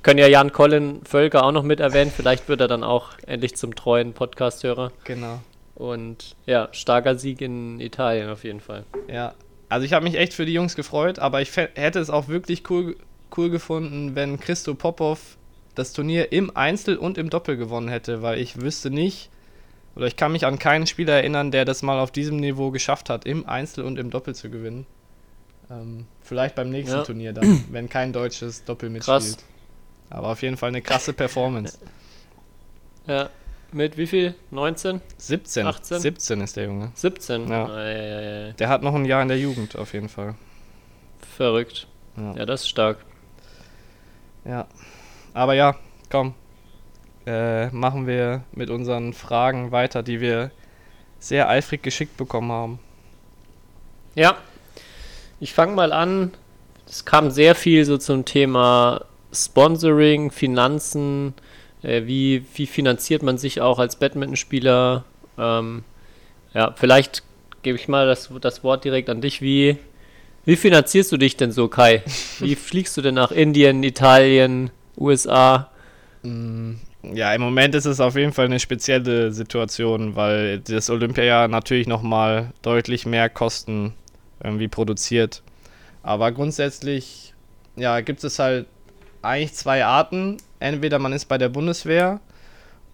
[0.03, 2.11] Können ja Jan Colin Völker auch noch mit erwähnen.
[2.15, 4.93] Vielleicht wird er dann auch endlich zum treuen Podcast-Hörer.
[5.05, 5.41] Genau.
[5.75, 8.85] Und ja, starker Sieg in Italien auf jeden Fall.
[9.13, 9.35] Ja,
[9.69, 12.69] also ich habe mich echt für die Jungs gefreut, aber ich hätte es auch wirklich
[12.71, 12.97] cool,
[13.37, 15.37] cool gefunden, wenn Christo Popov
[15.75, 19.31] das Turnier im Einzel und im Doppel gewonnen hätte, weil ich wüsste nicht,
[19.97, 23.11] oder ich kann mich an keinen Spieler erinnern, der das mal auf diesem Niveau geschafft
[23.11, 24.87] hat, im Einzel und im Doppel zu gewinnen.
[25.71, 27.03] Ähm, vielleicht beim nächsten Ja.
[27.05, 29.21] Turnier dann, wenn kein deutsches Doppel mitspielt.
[29.23, 29.37] Krass.
[30.11, 31.79] Aber auf jeden Fall eine krasse Performance.
[33.07, 33.31] Ja.
[33.73, 34.35] Mit wie viel?
[34.51, 35.01] 19?
[35.17, 35.67] 17.
[35.67, 36.01] 18?
[36.01, 36.91] 17 ist der Junge.
[36.95, 37.49] 17?
[37.49, 37.67] Ja.
[37.67, 38.53] Ei, ei, ei.
[38.59, 40.35] Der hat noch ein Jahr in der Jugend auf jeden Fall.
[41.37, 41.87] Verrückt.
[42.17, 42.35] Ja.
[42.35, 42.99] Ja, das ist stark.
[44.45, 44.67] Ja.
[45.35, 45.77] Aber ja,
[46.11, 46.35] komm.
[47.27, 50.51] Äh, machen wir mit unseren Fragen weiter, die wir
[51.19, 52.79] sehr eifrig geschickt bekommen haben.
[54.15, 54.39] Ja.
[55.39, 56.33] Ich fange mal an.
[56.87, 61.35] Es kam sehr viel so zum Thema Sponsoring, Finanzen,
[61.83, 65.05] Äh, wie, wie finanziert man sich auch als Badmintonspieler?
[65.39, 65.83] Ähm,
[66.53, 67.23] ja, vielleicht
[67.63, 69.41] gebe ich mal das, das Wort direkt an dich.
[69.41, 69.79] Wie,
[70.45, 72.03] wie finanzierst du dich denn so, Kai?
[72.39, 75.71] Wie fliegst du denn nach Indien, Italien, USA?
[77.03, 81.87] Ja, im Moment ist es auf jeden Fall eine spezielle Situation, weil das Olympiajahr natürlich
[81.87, 83.95] nochmal deutlich mehr Kosten
[84.43, 85.43] irgendwie produziert.
[86.03, 87.35] Aber grundsätzlich,
[87.77, 88.67] ja, gibt es halt
[89.23, 90.39] eigentlich zwei Arten.
[90.59, 92.21] Entweder man ist bei der Bundeswehr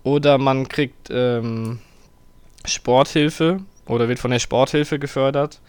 [0.03, 1.81] oder man kriegt ähm,
[2.65, 5.61] Sporthilfe oder wird von der Sporthilfe gefördert.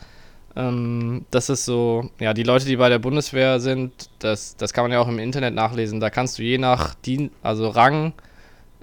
[0.57, 4.85] Ähm, das ist so, ja, die Leute, die bei der Bundeswehr sind, das, das kann
[4.85, 5.99] man ja auch im Internet nachlesen.
[5.99, 8.13] Da kannst du je nach Dien also Rang,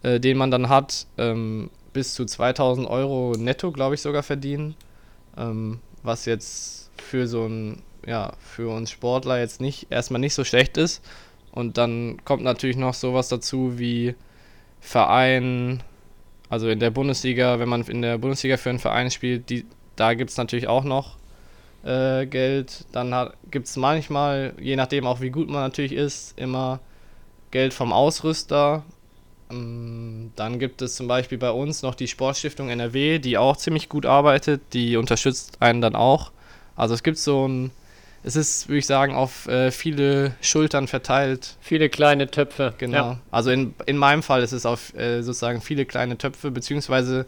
[0.04, 4.76] äh, den man dann hat, ähm, bis zu 2000 Euro netto, glaube ich, sogar verdienen.
[5.37, 10.44] Ähm, was jetzt für so ein, ja, für uns Sportler jetzt nicht, erstmal nicht so
[10.44, 11.02] schlecht ist.
[11.50, 14.14] Und dann kommt natürlich noch sowas dazu wie
[14.80, 15.82] Verein,
[16.50, 19.64] also in der Bundesliga, wenn man in der Bundesliga für einen Verein spielt, die,
[19.96, 21.16] da gibt es natürlich auch noch
[21.84, 22.84] äh, Geld.
[22.92, 26.80] Dann gibt es manchmal, je nachdem auch wie gut man natürlich ist, immer
[27.50, 28.84] Geld vom Ausrüster.
[29.50, 33.88] Ähm, dann gibt es zum Beispiel bei uns noch die Sportstiftung NRW, die auch ziemlich
[33.88, 34.62] gut arbeitet.
[34.72, 36.32] Die unterstützt einen dann auch.
[36.76, 37.70] Also es gibt so ein,
[38.24, 41.56] es ist, würde ich sagen, auf äh, viele Schultern verteilt.
[41.60, 42.74] Viele kleine Töpfe.
[42.78, 42.96] Genau.
[42.96, 43.18] Ja.
[43.30, 47.26] Also in, in meinem Fall ist es auf äh, sozusagen viele kleine Töpfe, beziehungsweise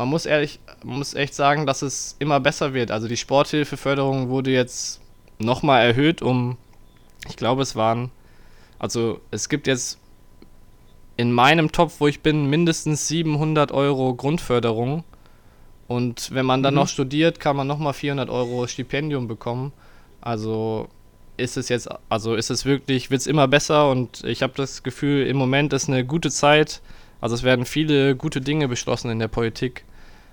[0.00, 2.90] man muss ehrlich, man muss echt sagen, dass es immer besser wird.
[2.90, 5.02] Also die Sporthilfeförderung wurde jetzt
[5.38, 6.56] nochmal erhöht um,
[7.28, 8.10] ich glaube es waren,
[8.78, 9.98] also es gibt jetzt
[11.18, 15.04] in meinem Topf, wo ich bin, mindestens 700 Euro Grundförderung.
[15.86, 16.80] Und wenn man dann Mhm.
[16.80, 19.70] noch studiert, kann man nochmal 400 Euro Stipendium bekommen.
[20.22, 20.88] Also
[21.36, 24.82] ist es jetzt, also ist es wirklich, wird es immer besser und ich habe das
[24.82, 26.80] Gefühl, im Moment ist eine gute Zeit.
[27.20, 29.84] Also es werden viele gute Dinge beschlossen in der Politik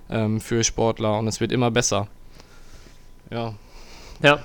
[0.09, 2.07] ähm, für Sportler und es wird immer besser.
[3.29, 3.53] Ja.
[4.21, 4.39] Ja.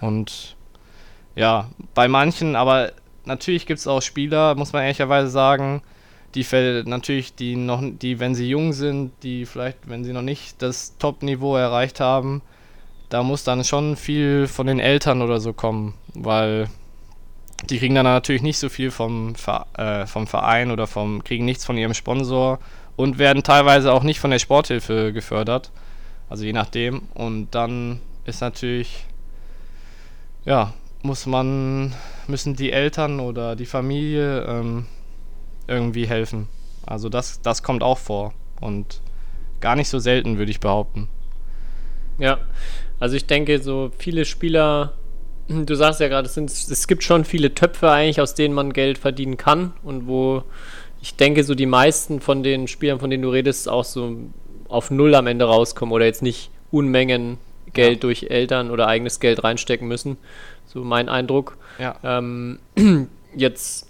[0.00, 0.56] Und
[1.34, 2.92] ja, bei manchen, aber
[3.24, 5.82] natürlich gibt es auch Spieler, muss man ehrlicherweise sagen,
[6.34, 6.44] die
[6.84, 10.96] natürlich, die noch, die, wenn sie jung sind, die vielleicht, wenn sie noch nicht das
[10.98, 12.42] Top-Niveau erreicht haben,
[13.08, 16.68] da muss dann schon viel von den Eltern oder so kommen, weil
[17.70, 21.44] die kriegen dann natürlich nicht so viel vom, Ver äh, vom Verein oder vom, kriegen
[21.44, 22.58] nichts von ihrem Sponsor
[22.96, 25.70] und werden teilweise auch nicht von der Sporthilfe gefördert.
[26.28, 27.02] Also je nachdem.
[27.14, 29.04] Und dann ist natürlich,
[30.44, 31.94] ja, muss man,
[32.26, 34.86] müssen die Eltern oder die Familie ähm,
[35.68, 36.48] irgendwie helfen.
[36.84, 38.32] Also das, das kommt auch vor.
[38.60, 39.00] Und
[39.60, 41.08] gar nicht so selten, würde ich behaupten.
[42.18, 42.38] Ja,
[42.98, 44.94] also ich denke, so viele Spieler,
[45.48, 48.96] du sagst ja gerade, es, es gibt schon viele Töpfe eigentlich, aus denen man Geld
[48.98, 50.44] verdienen kann und wo
[51.06, 54.16] ich denke, so die meisten von den Spielern, von denen du redest, auch so
[54.68, 57.38] auf Null am Ende rauskommen oder jetzt nicht Unmengen
[57.72, 58.00] Geld Ja.
[58.00, 60.16] durch Eltern oder eigenes Geld reinstecken müssen.
[60.66, 61.58] So mein Eindruck.
[61.78, 61.94] Ja.
[62.02, 62.58] Ähm,
[63.36, 63.86] jetzt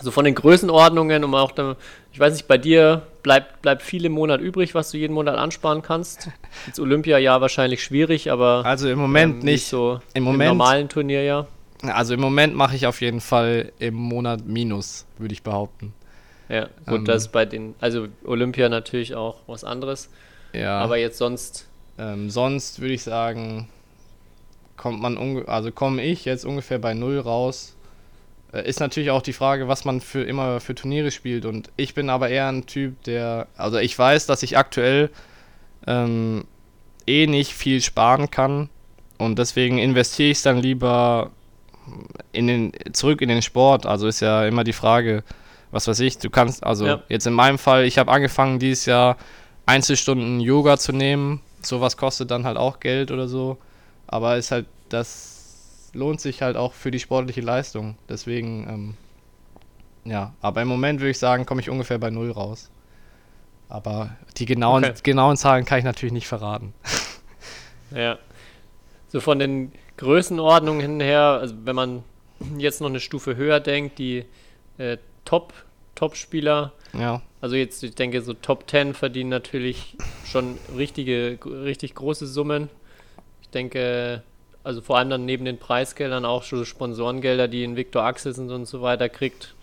[0.00, 1.76] so von den Größenordnungen, um auch da,
[2.12, 5.36] ich weiß nicht, bei dir bleibt, bleibt viel im Monat übrig, was du jeden Monat
[5.36, 6.28] ansparen kannst.
[6.66, 9.66] Jetzt Olympia-Jahr wahrscheinlich schwierig, aber Also im Moment ähm, nicht.
[9.66, 11.48] so Im Moment- normalen Turnierjahr.
[11.82, 15.92] Also im Moment mache ich auf jeden Fall im Monat Minus, würde ich behaupten.
[16.48, 17.04] Ja, gut, Ähm.
[17.04, 20.08] das ist bei den, also Olympia natürlich auch was anderes,
[20.52, 20.78] Ja.
[20.78, 21.66] aber jetzt sonst,
[21.98, 23.68] Ähm, sonst würde ich sagen,
[24.76, 27.74] kommt man unge also komme ich jetzt ungefähr bei null raus.
[28.52, 31.46] Äh, ist natürlich auch die Frage, was man für immer für Turniere spielt.
[31.46, 35.08] Und ich bin aber eher ein Typ, der, also ich weiß, dass ich aktuell
[35.86, 36.44] ähm,
[37.06, 38.68] eh nicht viel sparen kann
[39.18, 41.30] und deswegen investiere ich es dann lieber
[42.32, 43.86] in den zurück in den Sport.
[43.86, 45.22] Also ist ja immer die Frage,
[45.76, 47.02] was weiß ich, du kannst, also Ja.
[47.08, 49.16] jetzt in meinem Fall, ich habe angefangen dieses Jahr
[49.66, 51.40] Einzelstunden Yoga zu nehmen.
[51.62, 53.58] Sowas kostet dann halt auch Geld oder so.
[54.06, 57.96] Aber ist halt, das lohnt sich halt auch für die sportliche Leistung.
[58.08, 58.94] Deswegen, ähm,
[60.10, 62.70] ja, aber im Moment würde ich sagen, komme ich ungefähr bei null raus.
[63.68, 64.94] Aber die genauen, Okay.
[65.02, 66.72] genauen Zahlen kann ich natürlich nicht verraten.
[67.94, 68.16] ja.
[69.08, 72.02] So von den Größenordnungen her, also wenn man
[72.58, 74.24] jetzt noch eine Stufe höher denkt, die
[74.78, 75.52] äh, Top,
[75.96, 82.26] Top-Spieler, Ja, Also jetzt, ich denke, so Top 10 verdienen natürlich schon richtige, richtig große
[82.26, 82.68] Summen.
[83.42, 84.22] Ich denke,
[84.62, 88.66] also vor allem dann neben den Preisgeldern auch schon Sponsorengelder, die ein Victor Axelsen und
[88.66, 89.54] so weiter kriegt,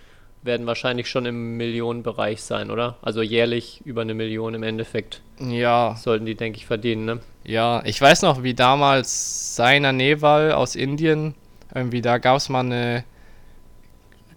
[0.41, 2.98] werden wahrscheinlich schon im Millionenbereich sein, oder?
[3.02, 7.19] Also jährlich über eine Million im Endeffekt ja, sollten die, denke ich, verdienen, ne?
[7.46, 11.36] Ja, ich weiß noch, wie damals Saina Nehwal aus Indien,
[11.74, 13.04] irgendwie da gab es mal eine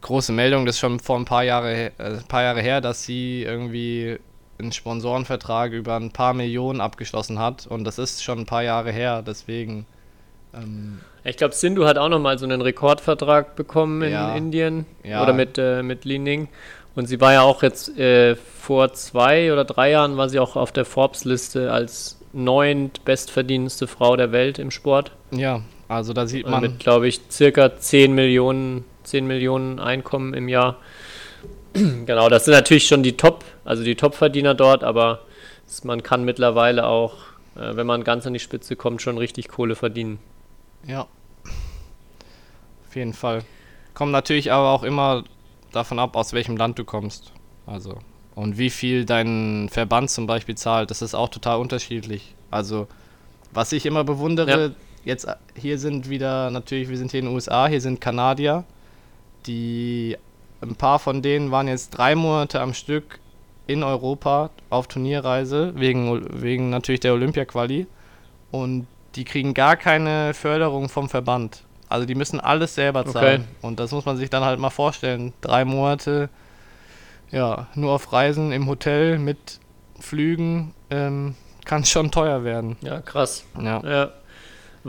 [0.06, 3.42] große Meldung, das ist schon vor ein paar Jahre, äh, paar Jahre her, dass sie
[3.42, 4.18] irgendwie
[4.58, 7.66] einen Sponsorenvertrag über ein paar Millionen abgeschlossen hat.
[7.66, 9.84] Und das ist schon ein paar Jahre her, deswegen.
[10.54, 14.34] Ähm, Ich glaube, Sindhu hat auch nochmal so einen Rekordvertrag bekommen in Ja.
[14.34, 14.86] Indien.
[15.02, 15.22] Ja.
[15.22, 16.48] Oder mit, äh, mit Li Ning.
[16.94, 20.56] Und sie war ja auch jetzt äh, vor zwei oder drei Jahren war sie auch
[20.56, 25.10] auf der Forbes-Liste als neunt bestverdienendste Frau der Welt im Sport.
[25.30, 26.62] ja, also da sieht man.
[26.62, 30.76] mit, glaube ich, circa 10 Millionen, 10 Millionen Einkommen im Jahr.
[31.72, 35.20] genau, das sind natürlich schon die Top, also die Top-Verdiener dort, aber
[35.84, 37.14] man kann mittlerweile auch,
[37.56, 40.18] äh, wenn man ganz an die Spitze kommt, schon richtig Kohle verdienen.
[40.86, 41.06] Ja.
[42.88, 43.42] Auf jeden Fall.
[43.94, 45.24] Kommt natürlich aber auch immer
[45.72, 47.32] davon ab, aus welchem Land du kommst.
[47.66, 47.98] Also.
[48.34, 52.34] Und wie viel dein Verband zum Beispiel zahlt, das ist auch total unterschiedlich.
[52.50, 52.86] Also,
[53.52, 54.70] was ich immer bewundere, Ja.
[55.04, 58.64] jetzt äh, hier sind wieder, natürlich, wir sind hier in den USA, hier sind Kanadier,
[59.46, 60.16] die,
[60.60, 63.20] ein paar von denen waren jetzt drei Monate am Stück
[63.66, 67.86] in Europa auf Turnierreise, wegen, wegen natürlich der Olympia-Quali.
[68.50, 71.64] Und die kriegen gar keine Förderung vom Verband.
[71.88, 73.46] Also die müssen alles selber zahlen.
[73.62, 75.32] Und das muss man sich dann halt mal vorstellen.
[75.40, 76.28] Drei Monate,
[77.30, 79.60] ja, nur auf Reisen im Hotel mit
[80.00, 82.76] Flügen, ähm, kann schon teuer werden.
[82.80, 83.44] Ja, krass.
[83.60, 83.82] Ja.
[83.82, 84.10] Ja.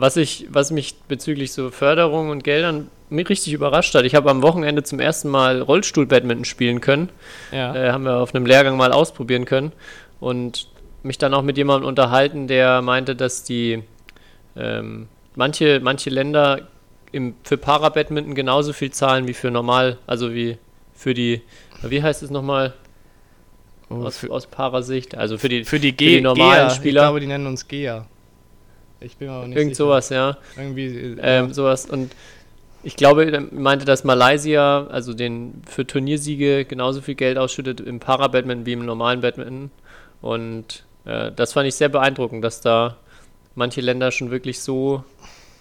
[0.00, 4.30] Was, ich, was mich bezüglich so Förderung und Geldern mich richtig überrascht hat, ich habe
[4.30, 7.08] am Wochenende zum ersten Mal Rollstuhl-Badminton spielen können.
[7.50, 7.74] Ja.
[7.74, 9.72] Äh, haben wir auf einem Lehrgang mal ausprobieren können.
[10.20, 10.68] Und
[11.02, 13.82] mich dann auch mit jemandem unterhalten, der meinte, dass die
[14.56, 16.68] ähm, manche, manche Länder
[17.10, 20.58] im, für Para-Badminton genauso viel zahlen wie für normal, also wie
[20.94, 21.42] für die,
[21.82, 22.74] wie heißt es nochmal
[23.90, 25.16] Oh, aus, aus Para-Sicht?
[25.16, 26.70] Also für die, für die, für die normalen Geher.
[26.70, 27.00] Spieler.
[27.00, 28.06] Ich glaube, die nennen uns Geher.
[29.00, 29.84] Ich bin aber nicht irgend sicher.
[29.86, 30.36] sowas, ja.
[30.56, 31.86] Irgendwie, äh, Ähm, sowas.
[31.86, 32.12] Und
[32.82, 38.00] ich glaube, er meinte, dass Malaysia, also den für Turniersiege genauso viel Geld ausschüttet im
[38.00, 39.70] Para-Badminton wie im normalen Badminton.
[40.20, 42.96] Und äh, das fand ich sehr beeindruckend, dass da
[43.54, 45.04] manche Länder schon wirklich so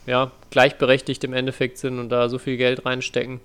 [0.05, 3.39] ja, gleichberechtigt im Endeffekt sind und da so viel Geld reinstecken.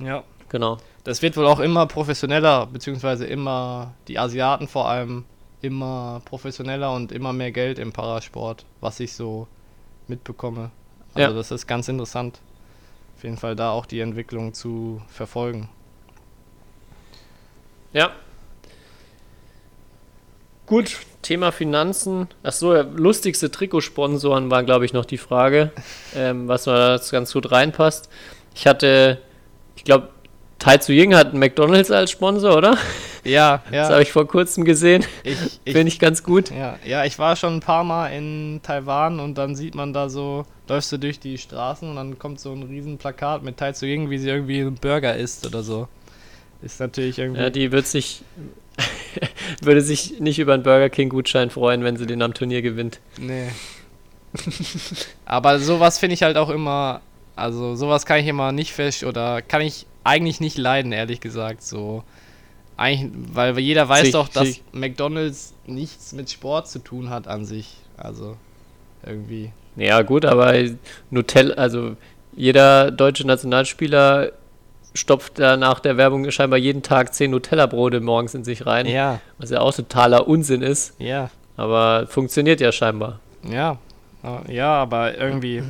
[0.00, 0.24] ja.
[0.50, 0.78] Genau.
[1.04, 5.24] Das wird wohl auch immer professioneller, beziehungsweise immer, die Asiaten vor allem,
[5.62, 9.46] immer professioneller und immer mehr Geld im Parasport, was ich so
[10.06, 10.70] mitbekomme.
[11.14, 11.36] Also Ja.
[11.36, 12.40] das ist ganz interessant.
[13.16, 15.68] Auf jeden Fall da auch die Entwicklung zu verfolgen.
[17.92, 18.10] Ja.
[20.66, 22.28] Gut, Thema Finanzen.
[22.42, 25.72] Achso, ja, lustigste Trikotsponsoren war, glaube ich, noch die Frage,
[26.14, 28.08] ähm, was da ganz gut reinpasst.
[28.54, 29.18] Ich hatte,
[29.76, 30.10] ich glaube,
[30.58, 32.76] Tai Tzu Ying hat McDonalds als Sponsor, oder?
[33.24, 33.90] Ja, Das ja.
[33.90, 35.04] habe ich vor kurzem gesehen.
[35.24, 36.50] Ich, ich, Finde ich ganz gut.
[36.50, 40.08] ja, ja, ich war schon ein paar Mal in Taiwan und dann sieht man da
[40.08, 43.72] so, läufst du durch die Straßen und dann kommt so ein riesen Plakat mit Tai
[43.82, 45.88] Ying, wie sie irgendwie einen Burger isst oder so.
[46.62, 47.40] Ist natürlich irgendwie.
[47.40, 48.22] Ja, die wird sich,
[49.62, 53.00] würde sich nicht über einen Burger King Gutschein freuen, wenn sie den am Turnier gewinnt.
[53.18, 53.48] Nee.
[55.24, 57.00] Aber sowas finde ich halt auch immer,
[57.36, 61.62] also sowas kann ich immer nicht fest oder kann ich eigentlich nicht leiden, ehrlich gesagt.
[61.62, 62.02] So
[62.78, 67.28] eigentlich, weil jeder weiß Sich- doch, dass sich- McDonald's nichts mit Sport zu tun hat
[67.28, 67.76] an sich.
[67.96, 68.36] Also
[69.04, 69.52] irgendwie.
[69.76, 70.54] Ja, gut, aber
[71.10, 71.96] Nutella, also
[72.34, 74.32] jeder deutsche Nationalspieler
[74.94, 79.20] stopft da nach der Werbung scheinbar jeden Tag zehn Nutella-Brote morgens in sich rein, Ja,
[79.38, 83.20] was ja auch totaler Unsinn ist, ja, aber funktioniert ja scheinbar.
[83.48, 83.78] ja.
[84.24, 85.62] Äh, Ja, aber irgendwie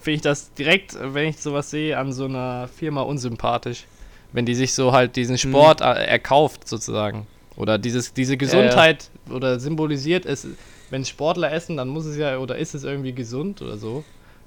[0.00, 3.84] finde ich das direkt, wenn ich sowas sehe, an so einer Firma unsympathisch.
[4.32, 7.26] Wenn die sich so halt diesen Sport äh, erkauft, sozusagen.
[7.56, 10.46] Oder dieses, diese Gesundheit oder symbolisiert es,
[10.90, 14.04] wenn Sportler essen, dann muss es ja, oder ist es irgendwie gesund oder so.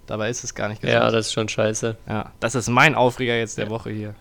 [0.08, 1.00] Dabei ist es gar nicht gesund.
[1.02, 1.98] Ja, das ist schon scheiße.
[2.08, 4.15] ja, das ist mein Aufreger jetzt der Woche hier.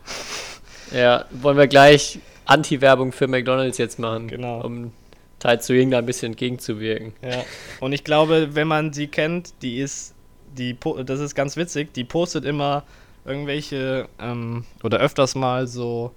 [0.93, 4.61] Ja, wollen wir gleich Anti-Werbung für McDonalds jetzt machen, Genau.
[4.65, 4.93] um
[5.39, 7.13] Tai Tzu Ying da ein bisschen entgegenzuwirken.
[7.23, 7.45] Ja.
[7.81, 10.15] Und ich glaube, wenn man sie kennt, die ist,
[10.59, 12.83] die, das ist ganz witzig, die postet immer
[13.25, 16.13] irgendwelche, ähm, oder öfters mal so,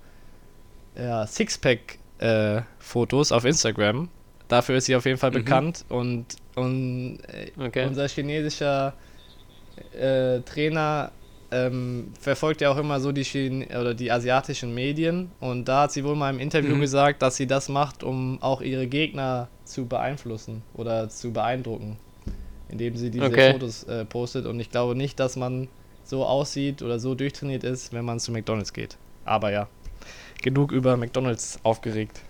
[0.98, 4.10] ja, Sixpack-Fotos auf Instagram.
[4.48, 5.36] Dafür ist sie auf jeden Fall Mhm.
[5.36, 7.88] bekannt und, und äh, Okay.
[7.88, 8.94] unser chinesischer
[10.00, 11.12] äh, Trainer
[11.52, 15.92] ähm, verfolgt ja auch immer so die Chine oder die asiatischen Medien und da hat
[15.92, 16.82] sie wohl mal im Interview Mhm.
[16.82, 21.98] gesagt, dass sie das macht, um auch ihre Gegner zu beeinflussen oder zu beeindrucken,
[22.70, 23.52] indem sie diese Okay.
[23.52, 25.68] Fotos äh, postet und ich glaube nicht, dass man
[26.14, 28.98] so aussieht oder so durchtrainiert ist, wenn man zu McDonald's geht.
[29.26, 29.68] Aber ja,
[30.44, 32.22] genug über McDonald's aufgeregt.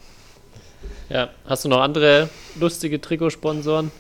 [1.10, 3.91] Ja, hast du noch andere lustige Trikotsponsoren?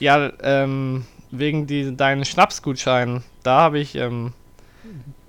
[0.00, 4.32] Ja, ähm, wegen die, deinen Schnapsgutscheinen, da habe ich ähm,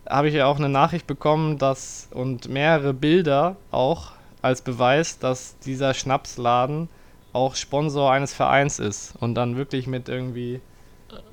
[0.10, 5.60] habe ich ja auch eine Nachricht bekommen, dass und mehrere Bilder auch als Beweis, dass
[5.60, 6.90] dieser Schnapsladen
[7.32, 10.62] auch Sponsor eines Vereins ist und dann wirklich mit irgendwie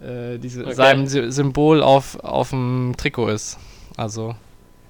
[0.03, 0.75] äh, diese, Okay.
[0.75, 3.59] seinem Sy Symbol auf, auf dem Trikot ist.
[3.97, 4.35] Also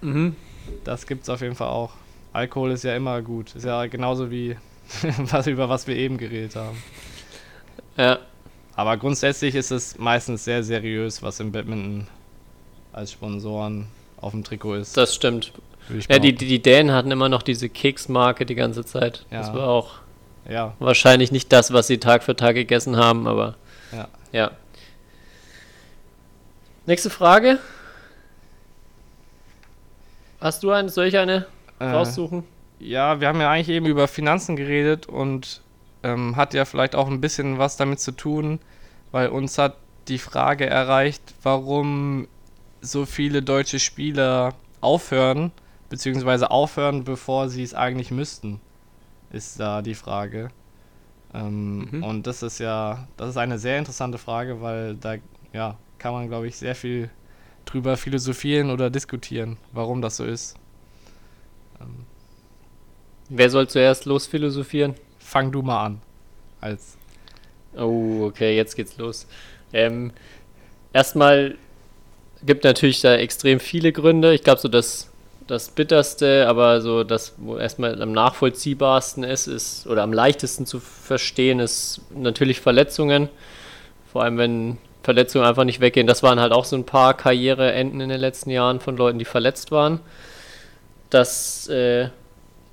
[0.00, 0.36] Mhm.
[0.84, 1.92] das gibt's auf jeden Fall auch.
[2.32, 3.54] Alkohol ist ja immer gut.
[3.54, 4.56] Ist ja genauso wie
[5.30, 6.76] was, über was wir eben geredet haben.
[7.96, 8.18] Ja,
[8.76, 12.06] Aber grundsätzlich ist es meistens sehr seriös, was im Badminton
[12.92, 13.86] als Sponsoren
[14.20, 14.96] auf dem Trikot ist.
[14.96, 15.52] das stimmt.
[16.08, 19.26] Ja, die, die, die Dänen hatten immer noch diese Keksmarke die ganze Zeit.
[19.30, 19.54] Das Ja.
[19.54, 19.90] war auch
[20.48, 23.54] ja, wahrscheinlich nicht das, was sie Tag für Tag gegessen haben, aber
[23.92, 24.08] Ja.
[24.32, 24.50] ja.
[26.86, 27.58] Nächste Frage.
[30.40, 31.46] Hast du eine, soll ich eine
[31.78, 32.44] äh, raussuchen?
[32.78, 35.62] ja, wir haben ja eigentlich eben über Finanzen geredet und
[36.02, 38.58] ähm, hat ja vielleicht auch ein bisschen was damit zu tun,
[39.10, 39.76] weil uns hat
[40.08, 42.28] die Frage erreicht, warum
[42.82, 45.50] so viele deutsche Spieler aufhören,
[45.88, 48.60] beziehungsweise aufhören, bevor sie es eigentlich müssten,
[49.30, 50.50] ist da die Frage.
[51.32, 52.02] Ähm, Mhm.
[52.04, 55.14] Und das ist ja, das ist eine sehr interessante Frage, weil da
[55.54, 57.08] ja, kann man, glaube ich, sehr viel
[57.64, 60.54] drüber philosophieren oder diskutieren, warum das so ist.
[61.80, 62.04] Ähm,
[63.30, 64.96] Wer soll zuerst losphilosophieren?
[65.18, 66.02] fang du mal an.
[66.60, 66.98] Als
[67.74, 69.26] Oh, okay, jetzt geht's los.
[69.72, 70.12] Ähm,
[70.92, 71.56] erstmal
[72.44, 74.34] gibt natürlich da extrem viele Gründe.
[74.34, 75.10] Ich glaube, so das,
[75.46, 80.80] das bitterste, aber so das, wo erstmal am nachvollziehbarsten ist, ist oder am leichtesten zu
[80.80, 83.30] verstehen, ist natürlich Verletzungen.
[84.12, 86.06] Vor allem, wenn Verletzungen einfach nicht weggehen.
[86.06, 89.26] Das waren halt auch so ein paar Karriereenden in den letzten Jahren von Leuten, die
[89.26, 90.00] verletzt waren.
[91.10, 92.08] Das, äh,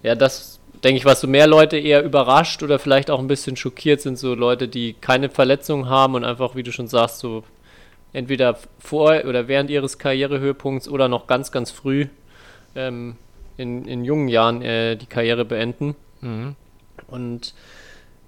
[0.01, 3.57] ja, das denke ich, was so mehr Leute eher überrascht oder vielleicht auch ein bisschen
[3.57, 7.43] schockiert sind, so Leute, die keine Verletzungen haben und einfach, wie du schon sagst, so
[8.13, 12.07] entweder vor oder während ihres Karrierehöhepunkts oder noch ganz, ganz früh
[12.75, 13.17] ähm,
[13.57, 15.95] in, in jungen Jahren äh, die Karriere beenden.
[16.21, 16.55] mhm.
[17.07, 17.53] Und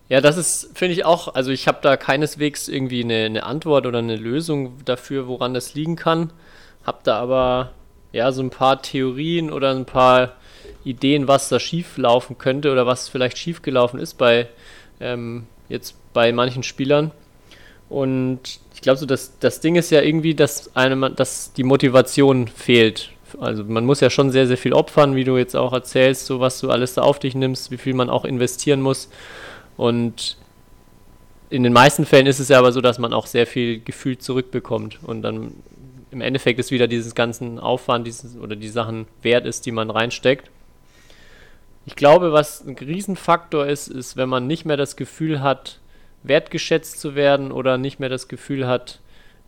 [0.09, 3.85] ja, das ist, finde ich auch, also ich habe da keineswegs irgendwie eine, eine Antwort
[3.85, 6.31] oder eine Lösung dafür, woran das liegen kann.
[6.85, 7.71] Habe da aber
[8.11, 10.33] ja so ein paar Theorien oder ein paar
[10.83, 14.47] Ideen, was da schief laufen könnte oder was vielleicht schief gelaufen ist bei
[14.99, 17.11] ähm, jetzt bei manchen Spielern.
[17.89, 22.47] Und ich glaube, so das, das Ding ist ja irgendwie, dass einem, dass die Motivation
[22.47, 23.11] fehlt.
[23.39, 26.39] Also man muss ja schon sehr, sehr viel opfern, wie du jetzt auch erzählst, so
[26.39, 29.09] was du alles da auf dich nimmst, wie viel man auch investieren muss.
[29.77, 30.37] Und
[31.49, 34.17] in den meisten Fällen ist es ja aber so, dass man auch sehr viel Gefühl
[34.17, 35.53] zurückbekommt und dann
[36.13, 39.89] im Endeffekt ist wieder dieses ganzen Aufwand dieses, oder die Sachen wert ist, die man
[39.89, 40.49] reinsteckt.
[41.85, 45.79] Ich glaube, was ein Riesenfaktor ist, ist, wenn man nicht mehr das Gefühl hat,
[46.21, 48.99] wertgeschätzt zu werden oder nicht mehr das Gefühl hat,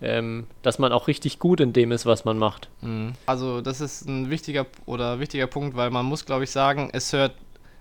[0.01, 2.69] ähm, dass man auch richtig gut in dem ist, was man macht.
[3.25, 7.13] Also das ist ein wichtiger oder wichtiger Punkt, weil man muss, glaube ich, sagen, es
[7.13, 7.33] hört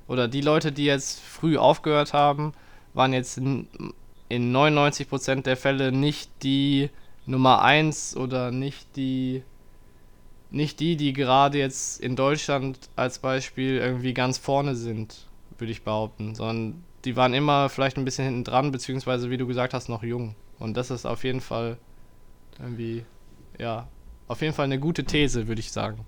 [0.08, 2.52] oder die Leute, die jetzt früh aufgehört haben,
[2.92, 3.68] waren jetzt in
[4.30, 6.90] 99% der Fälle nicht die
[7.26, 9.42] Nummer 1 oder nicht die
[10.50, 15.26] nicht die, die gerade jetzt in Deutschland als Beispiel irgendwie ganz vorne sind,
[15.58, 19.48] würde ich behaupten, sondern die waren immer vielleicht ein bisschen hinten dran, beziehungsweise wie du
[19.48, 20.36] gesagt hast, noch jung.
[20.60, 21.76] Und das ist auf jeden Fall
[22.60, 23.04] irgendwie,
[23.58, 23.88] ja,
[24.28, 26.06] auf jeden Fall eine gute These, würde ich sagen.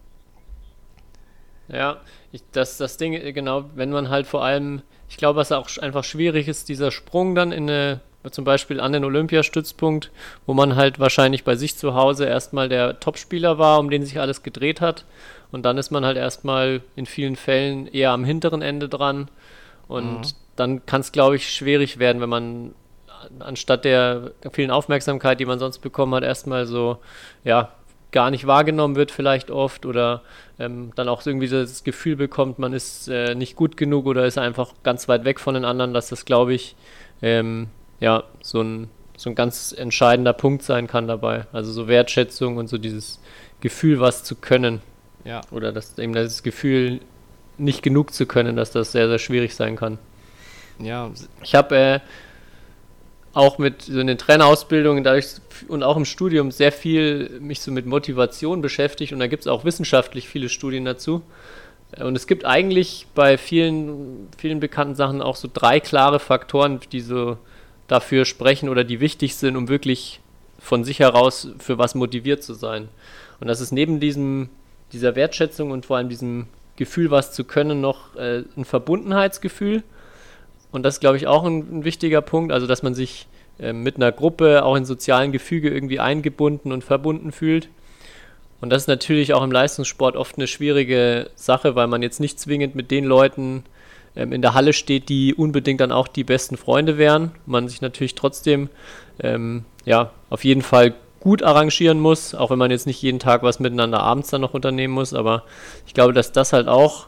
[1.68, 1.98] Ja,
[2.32, 5.68] ich, das, das Ding, äh, genau, wenn man halt vor allem, ich glaube, was auch
[5.78, 8.00] einfach schwierig ist, dieser Sprung dann in eine,
[8.30, 10.10] zum Beispiel an den Olympiastützpunkt,
[10.46, 14.18] wo man halt wahrscheinlich bei sich zu Hause erstmal der Topspieler war, um den sich
[14.18, 15.04] alles gedreht hat.
[15.52, 19.28] Und dann ist man halt erstmal in vielen Fällen eher am hinteren Ende dran.
[19.86, 22.74] Und dann kann es, glaube ich, schwierig werden, wenn man
[23.22, 26.98] an- anstatt der vielen Aufmerksamkeit, die man sonst bekommen hat, erstmal so,
[27.44, 27.72] ja,
[28.16, 30.22] gar nicht wahrgenommen wird vielleicht oft oder
[30.58, 34.38] ähm, dann auch irgendwie das Gefühl bekommt, man ist äh, nicht gut genug oder ist
[34.38, 36.76] einfach ganz weit weg von den anderen, dass das, glaube ich,
[37.20, 37.66] ähm,
[38.00, 41.44] ja, so ein, so ein ganz entscheidender Punkt sein kann dabei.
[41.52, 43.20] Also so Wertschätzung und so dieses
[43.60, 44.80] Gefühl, was zu können
[45.26, 45.42] Ja.
[45.50, 47.00] oder das, eben das Gefühl,
[47.58, 49.98] nicht genug zu können, dass das sehr, sehr schwierig sein kann.
[50.78, 51.10] Ja,
[51.42, 52.00] Ich habe äh,
[53.36, 55.26] auch mit so in den Trainerausbildungen dadurch
[55.68, 59.46] und auch im Studium sehr viel mich so mit Motivation beschäftigt und da gibt es
[59.46, 61.22] auch wissenschaftlich viele Studien dazu.
[62.00, 67.00] Und es gibt eigentlich bei vielen, vielen bekannten Sachen auch so drei klare Faktoren, die
[67.00, 67.36] so
[67.88, 70.20] dafür sprechen oder die wichtig sind, um wirklich
[70.58, 72.88] von sich heraus für was motiviert zu sein.
[73.38, 74.48] Und das ist neben diesem,
[74.92, 79.82] dieser Wertschätzung und vor allem diesem Gefühl, was zu können, noch äh, ein Verbundenheitsgefühl.
[80.72, 83.26] Und das ist, glaube ich, auch ein, ein wichtiger Punkt, also dass man sich
[83.58, 87.68] äh, mit einer Gruppe auch in sozialen Gefüge irgendwie eingebunden und verbunden fühlt.
[88.60, 92.40] Und das ist natürlich auch im Leistungssport oft eine schwierige Sache, weil man jetzt nicht
[92.40, 93.64] zwingend mit den Leuten
[94.16, 97.32] ähm, in der Halle steht, die unbedingt dann auch die besten Freunde wären.
[97.44, 98.68] Man sich natürlich trotzdem
[99.20, 103.42] ähm, ja, auf jeden Fall gut arrangieren muss, auch wenn man jetzt nicht jeden Tag
[103.42, 105.12] was miteinander abends dann noch unternehmen muss.
[105.12, 105.44] Aber
[105.86, 107.06] ich glaube, dass das halt auch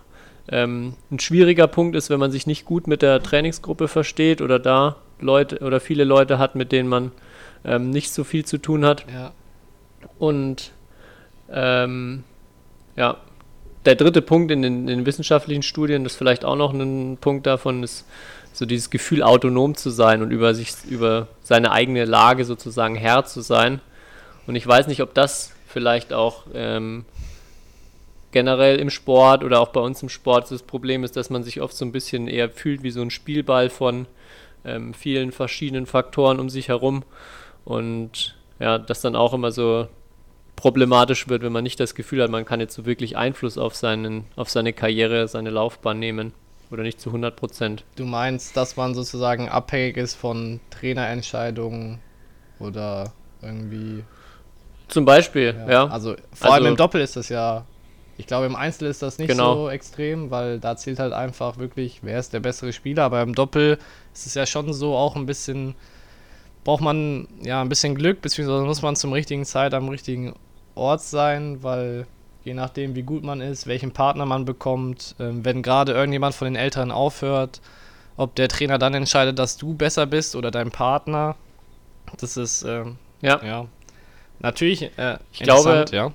[0.51, 4.59] ähm, ein schwieriger Punkt ist, wenn man sich nicht gut mit der Trainingsgruppe versteht oder
[4.59, 7.13] da Leute oder viele Leute hat, mit denen man
[7.65, 9.05] ähm, nicht so viel zu tun hat.
[9.13, 9.33] Ja.
[10.19, 10.73] Und
[11.51, 12.25] ähm,
[12.97, 13.19] ja,
[13.85, 17.17] der dritte Punkt in den, in den, wissenschaftlichen Studien, das ist vielleicht auch noch ein
[17.21, 18.07] Punkt davon, ist
[18.53, 23.25] so dieses Gefühl, autonom zu sein und über sich, über seine eigene Lage sozusagen Herr
[23.25, 23.81] zu sein.
[24.47, 27.05] Und ich weiß nicht, ob das vielleicht auch ähm,
[28.31, 31.61] generell im Sport oder auch bei uns im Sport das Problem ist, dass man sich
[31.61, 34.07] oft so ein bisschen eher fühlt wie so ein Spielball von
[34.64, 37.05] ähm, vielen verschiedenen Faktoren um sich herum.
[37.64, 39.89] Und ja, das dann auch immer so
[40.57, 43.76] problematisch wird, wenn man nicht das Gefühl hat, man kann jetzt so wirklich Einfluss auf,
[43.76, 46.33] seinen, auf seine Karriere, seine Laufbahn nehmen.
[46.70, 47.85] Oder nicht zu 100 Prozent.
[47.97, 51.99] Du meinst, dass man sozusagen abhängig ist von Trainerentscheidungen
[52.59, 54.05] oder irgendwie.
[54.89, 55.70] Zum Beispiel, ja.
[55.70, 55.87] ja.
[55.87, 57.64] Also vor also, allem im Doppel ist das ja.
[58.19, 59.55] Ich glaube, im Einzel ist das nicht genau.
[59.55, 63.05] so extrem, weil da zählt halt einfach wirklich, wer ist der bessere Spieler.
[63.05, 63.79] Aber im Doppel
[64.12, 65.75] ist es ja schon so auch ein bisschen.
[66.64, 70.35] Braucht man ja ein bisschen Glück, beziehungsweise muss man zum richtigen Zeit am richtigen
[70.75, 72.07] Ort sein, weil
[72.45, 76.47] je nachdem, wie gut man ist, welchen Partner man bekommt, ähm, wenn gerade irgendjemand von
[76.47, 77.61] den Älteren aufhört,
[78.16, 81.37] ob der Trainer dann entscheidet, dass du besser bist oder dein Partner.
[82.19, 83.41] Das ist ähm, ja.
[83.45, 83.66] ja.
[84.41, 86.12] natürlich äh, ich glaube, ja.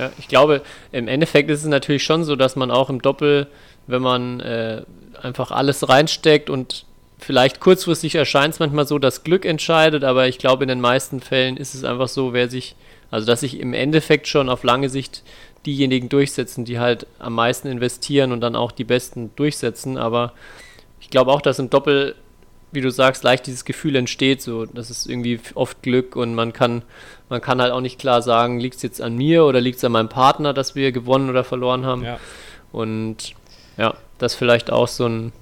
[0.00, 0.10] Ja.
[0.18, 3.46] Ich glaube, im Endeffekt ist es natürlich schon so, dass man auch im Doppel,
[3.86, 4.82] wenn man äh,
[5.20, 6.84] einfach alles reinsteckt und
[7.18, 11.20] vielleicht kurzfristig erscheint es manchmal so, dass Glück entscheidet, aber ich glaube, in den meisten
[11.20, 12.76] Fällen ist es einfach so, wer sich
[13.10, 15.22] also dass sich im Endeffekt schon auf lange Sicht
[15.66, 19.98] diejenigen durchsetzen, die halt am meisten investieren und dann auch die Besten durchsetzen.
[19.98, 20.32] Aber
[21.00, 22.14] ich glaube auch, dass im Doppel,
[22.72, 26.52] wie du sagst, leicht dieses Gefühl entsteht, so das ist irgendwie oft Glück und man
[26.52, 26.82] kann,
[27.28, 29.84] man kann halt auch nicht klar sagen, liegt es jetzt an mir oder liegt es
[29.84, 32.04] an meinem Partner, dass wir gewonnen oder verloren haben.
[32.04, 32.18] Ja.
[32.72, 33.34] Und
[33.76, 35.32] ja, das vielleicht auch so ein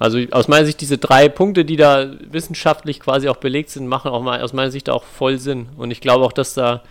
[0.00, 4.10] also aus meiner Sicht diese drei Punkte, die da wissenschaftlich quasi auch belegt sind, machen
[4.10, 5.68] auch mal aus meiner Sicht auch voll Sinn.
[5.76, 6.82] Und ich glaube auch, dass da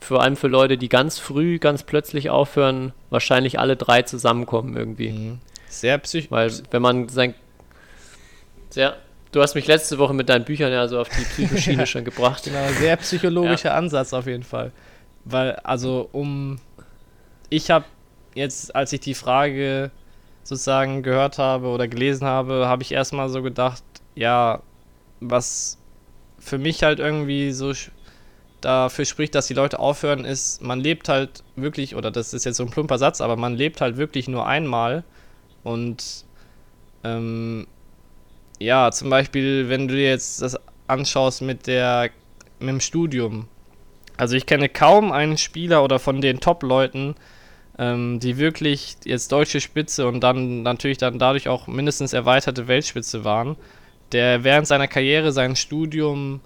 [0.00, 5.10] vor allem für Leute, die ganz früh, ganz plötzlich aufhören, wahrscheinlich alle drei zusammenkommen irgendwie.
[5.10, 5.38] Mhm.
[5.68, 6.30] Sehr psychisch.
[6.30, 7.34] Weil wenn man sein
[8.70, 8.96] sehr
[9.34, 12.44] Du hast mich letzte Woche mit deinen Büchern ja so auf die Psychoschiene schon gebracht.
[12.44, 13.74] Genau, sehr psychologischer ja.
[13.74, 14.70] Ansatz auf jeden Fall.
[15.24, 16.60] Weil, also, um.
[17.50, 17.84] Ich habe
[18.36, 19.90] jetzt, als ich die Frage
[20.44, 23.82] sozusagen gehört habe oder gelesen habe, habe ich erstmal so gedacht,
[24.14, 24.62] ja,
[25.18, 25.78] was
[26.38, 27.72] für mich halt irgendwie so
[28.60, 32.58] dafür spricht, dass die Leute aufhören, ist, man lebt halt wirklich, oder das ist jetzt
[32.58, 35.02] so ein plumper Satz, aber man lebt halt wirklich nur einmal.
[35.64, 36.24] Und
[37.02, 37.66] ähm,
[38.58, 42.10] ja, zum Beispiel, wenn du dir jetzt das anschaust mit der
[42.60, 43.48] mit dem Studium.
[44.16, 47.16] Also ich kenne kaum einen Spieler oder von den Top-Leuten,
[47.78, 53.24] ähm, die wirklich jetzt deutsche Spitze und dann natürlich dann dadurch auch mindestens erweiterte Weltspitze
[53.24, 53.56] waren,
[54.12, 56.40] der während seiner Karriere sein Studium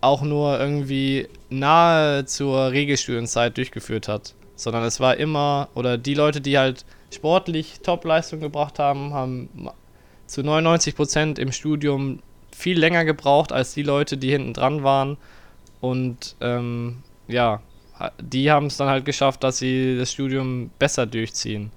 [0.00, 4.34] auch nur irgendwie nahe zur Regelstudienzeit durchgeführt hat.
[4.54, 9.50] Sondern es war immer, oder die Leute, die halt sportlich Top-Leistung gebracht haben, haben
[10.26, 12.20] zu 99% im Studium
[12.54, 15.16] viel länger gebraucht als die Leute, die hinten dran waren.
[15.80, 17.60] Und ähm, ja,
[18.20, 21.70] die haben es dann halt geschafft, dass sie das Studium besser durchziehen.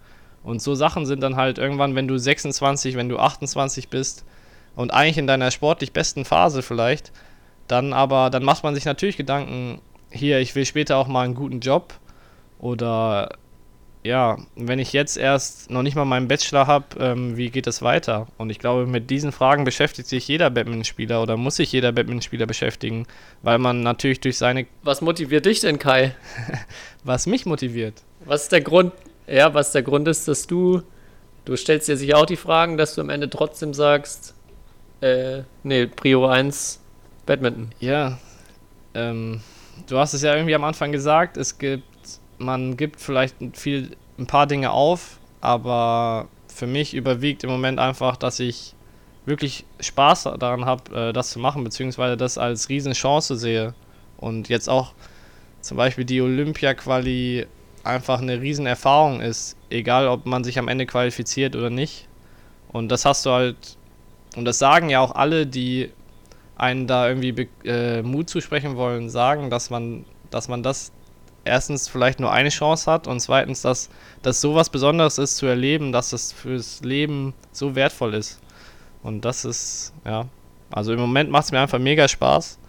[0.44, 4.26] Und so Sachen sind dann halt irgendwann, wenn du 26, wenn du 28 bist
[4.76, 7.12] und eigentlich in deiner sportlich besten Phase vielleicht,
[7.68, 9.82] dann aber, dann macht man sich natürlich Gedanken,
[10.12, 11.94] hier, ich will später auch mal einen guten Job
[12.58, 13.30] oder
[14.04, 17.82] ja, wenn ich jetzt erst noch nicht mal meinen Bachelor habe, ähm, wie geht es
[17.82, 18.28] weiter?
[18.38, 22.46] Und ich glaube, mit diesen Fragen beschäftigt sich jeder Badmintonspieler oder muss sich jeder Badmintonspieler
[22.46, 23.06] beschäftigen,
[23.42, 24.68] weil man natürlich durch seine.
[24.84, 26.16] Was motiviert dich denn, Kai?
[27.04, 28.02] was mich motiviert?
[28.26, 28.94] Was ist der Grund?
[29.28, 30.82] Ja, was der Grund ist, dass du.
[31.46, 34.36] Du stellst dir sicher auch die Fragen, dass du am Ende trotzdem sagst,
[35.02, 36.80] äh, nee, Prio 1
[37.26, 37.70] Badminton.
[37.80, 38.20] Ja.
[38.94, 39.42] Ähm,
[39.88, 41.84] du hast es ja irgendwie am Anfang gesagt, es gibt
[42.40, 48.18] man gibt vielleicht viel, ein paar Dinge auf, aber für mich überwiegt im Moment einfach,
[48.18, 48.74] dass ich
[49.26, 53.74] wirklich Spaß daran habe, äh, das zu machen, beziehungsweise das als Riesenchance sehe.
[54.18, 54.94] Und jetzt auch
[55.62, 57.46] zum Beispiel die Olympia-Quali
[57.84, 62.08] einfach eine Riesenerfahrung ist, egal ob man sich am Ende qualifiziert oder nicht.
[62.72, 63.78] Und das hast du halt,
[64.36, 65.92] und das sagen ja auch alle, die
[66.56, 70.92] einen da irgendwie äh, Mut zusprechen wollen, sagen, dass man dass man das
[71.50, 73.90] erstens vielleicht nur eine Chance hat und zweitens, dass
[74.22, 78.40] das so was Besonderes ist zu erleben, dass es fürs Leben so wertvoll ist.
[79.04, 80.28] Und das ist, ja,
[80.72, 82.60] also im Moment macht es mir einfach mega Spaß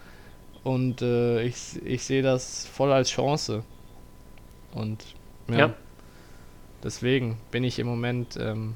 [0.63, 3.63] und äh, ich, ich sehe das voll als Chance.
[4.73, 5.03] Und
[5.49, 5.73] ja, Ja.
[6.83, 8.75] deswegen bin ich im Moment, ähm,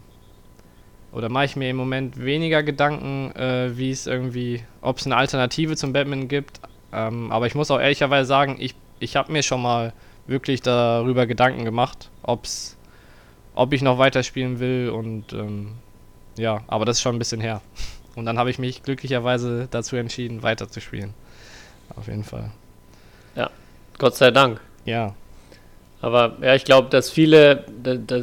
[1.13, 5.15] oder mache ich mir im Moment weniger Gedanken, äh, wie es irgendwie, ob es eine
[5.15, 6.59] Alternative zum Badminton gibt.
[6.91, 9.93] Ähm, aber ich muss auch ehrlicherweise sagen, ich, ich habe mir schon mal
[10.27, 12.77] wirklich darüber Gedanken gemacht, ob's,
[13.53, 15.73] ob ich noch weiterspielen will und ähm,
[16.37, 17.61] ja, aber das ist schon ein bisschen her.
[18.15, 21.13] Und dann habe ich mich glücklicherweise dazu entschieden, weiterzuspielen.
[21.95, 22.51] Auf jeden Fall.
[23.97, 24.59] Gott sei Dank.
[24.85, 25.15] Ja,
[26.01, 28.21] Aber ja, ich glaube, dass viele, da, da,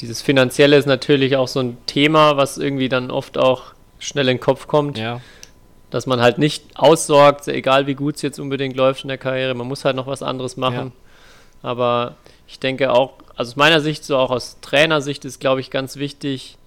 [0.00, 4.36] dieses Finanzielle ist natürlich auch so ein Thema, was irgendwie dann oft auch schnell in
[4.36, 5.20] den Kopf kommt, ja,
[5.90, 9.54] dass man halt nicht aussorgt, egal wie gut es jetzt unbedingt läuft in der Karriere,
[9.54, 10.92] man muss halt noch was anderes machen.
[11.62, 12.16] Aber
[12.46, 15.96] ich denke auch, also aus meiner Sicht, so auch aus Trainersicht ist, glaube ich, ganz
[15.96, 16.58] wichtig,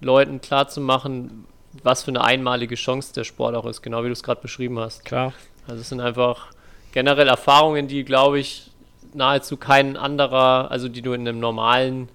[0.00, 1.46] Leuten klarzumachen,
[1.82, 4.78] was für eine einmalige Chance der Sport auch ist, genau wie du es gerade beschrieben
[4.78, 5.04] hast.
[5.04, 5.32] klar.
[5.66, 6.48] Also es sind einfach
[6.92, 8.70] generell Erfahrungen, die, glaube ich,
[9.14, 12.08] nahezu kein anderer, also die du in einem normalen,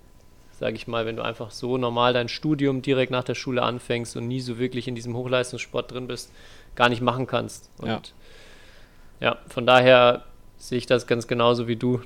[0.61, 4.15] sage ich mal, wenn du einfach so normal dein Studium direkt nach der Schule anfängst
[4.15, 6.31] und nie so wirklich in diesem Hochleistungssport drin bist,
[6.75, 7.71] gar nicht machen kannst.
[7.79, 8.01] Und Ja.
[9.19, 10.23] ja, von daher
[10.59, 12.01] sehe ich das ganz genauso wie du.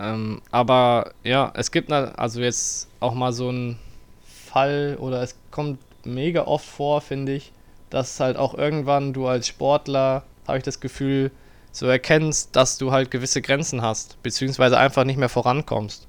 [0.00, 3.78] Ähm, aber ja, es gibt also jetzt auch mal so einen
[4.24, 7.52] Fall oder es kommt mega oft vor, finde ich,
[7.90, 11.30] dass halt auch irgendwann du als Sportler, habe ich das Gefühl,
[11.70, 16.08] so erkennst, dass du halt gewisse Grenzen hast, beziehungsweise einfach nicht mehr vorankommst.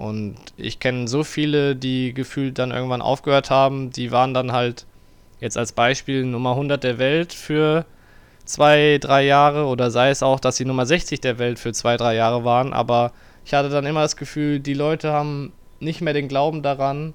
[0.00, 4.86] Und ich kenne so viele, die gefühlt dann irgendwann aufgehört haben, die waren dann halt
[5.40, 7.84] jetzt als Beispiel Nummer 100 der Welt für
[8.46, 11.98] zwei, drei Jahre oder sei es auch, dass sie Nummer 60 der Welt für zwei,
[11.98, 13.12] drei Jahre waren, aber
[13.44, 17.12] ich hatte dann immer das Gefühl, die Leute haben nicht mehr den Glauben daran,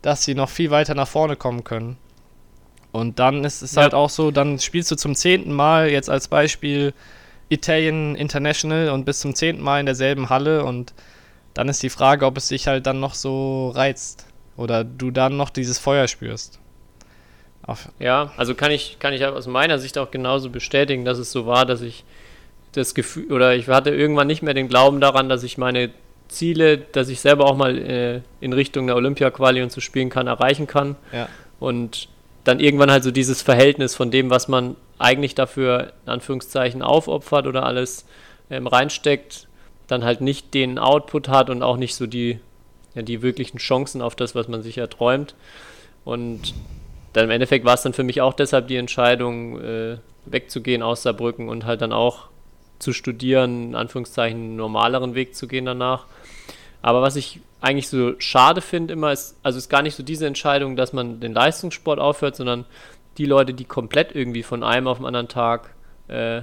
[0.00, 1.96] dass sie noch viel weiter nach vorne kommen können.
[2.92, 3.82] Und dann ist es Ja.
[3.82, 6.94] halt auch so, dann spielst du zum zehnten Mal jetzt als Beispiel
[7.48, 10.94] Italian International und bis zum zehnten Mal in derselben Halle und
[11.54, 14.26] dann ist die Frage, ob es dich halt dann noch so reizt
[14.56, 16.58] oder du dann noch dieses Feuer spürst.
[17.62, 21.30] Auf, Ja, also kann ich, kann ich aus meiner Sicht auch genauso bestätigen, dass es
[21.30, 22.04] so war, dass ich
[22.72, 25.90] das Gefühl, oder ich hatte irgendwann nicht mehr den Glauben daran, dass ich meine
[26.28, 30.26] Ziele, dass ich selber auch mal äh, in Richtung der Olympia-Quali und zu spielen kann,
[30.26, 30.96] erreichen kann.
[31.12, 31.28] ja.
[31.60, 32.08] Und
[32.44, 37.46] dann irgendwann halt so dieses Verhältnis von dem, was man eigentlich dafür in Anführungszeichen aufopfert
[37.46, 38.04] oder alles
[38.50, 39.46] ähm, reinsteckt,
[39.92, 42.40] dann halt nicht den Output hat und auch nicht so die,
[42.94, 45.34] ja, die wirklichen Chancen auf das, was man sich erträumt.
[46.04, 46.54] Und
[47.12, 51.02] dann im Endeffekt war es dann für mich auch deshalb die Entscheidung, äh, wegzugehen aus
[51.02, 52.28] Saarbrücken und halt dann auch
[52.78, 56.06] zu studieren, in Anführungszeichen einen normaleren Weg zu gehen danach.
[56.80, 60.26] Aber was ich eigentlich so schade finde immer, ist, also ist gar nicht so diese
[60.26, 62.64] Entscheidung, dass man den Leistungssport aufhört, sondern
[63.18, 65.74] die Leute, die komplett irgendwie von einem auf den anderen Tag
[66.08, 66.42] äh,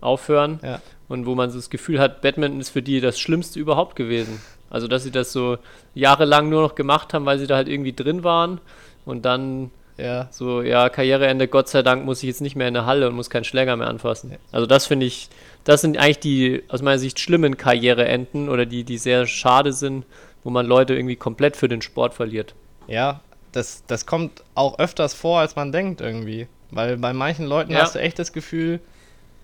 [0.00, 0.80] aufhören Ja.
[1.08, 4.40] und wo man so das Gefühl hat, Badminton ist für die das Schlimmste überhaupt gewesen.
[4.70, 5.56] Also dass sie das so
[5.94, 8.60] jahrelang nur noch gemacht haben, weil sie da halt irgendwie drin waren
[9.04, 12.74] und dann Ja, so, ja, Karriereende, Gott sei Dank muss ich jetzt nicht mehr in
[12.74, 14.36] der Halle und muss keinen Schläger mehr anfassen.
[14.52, 15.28] Also das finde ich,
[15.64, 20.04] das sind eigentlich die aus meiner Sicht schlimmen Karriereenden oder die, die sehr schade sind,
[20.44, 22.54] wo man Leute irgendwie komplett für den Sport verliert.
[22.86, 23.20] Ja,
[23.52, 26.46] das, das kommt auch öfters vor, als man denkt irgendwie.
[26.70, 27.80] Weil bei manchen Leuten Ja.
[27.80, 28.78] hast du echt das Gefühl,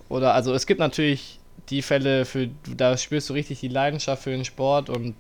[0.08, 4.30] oder also es gibt natürlich die Fälle, für da spürst du richtig die Leidenschaft für
[4.30, 5.14] den Sport und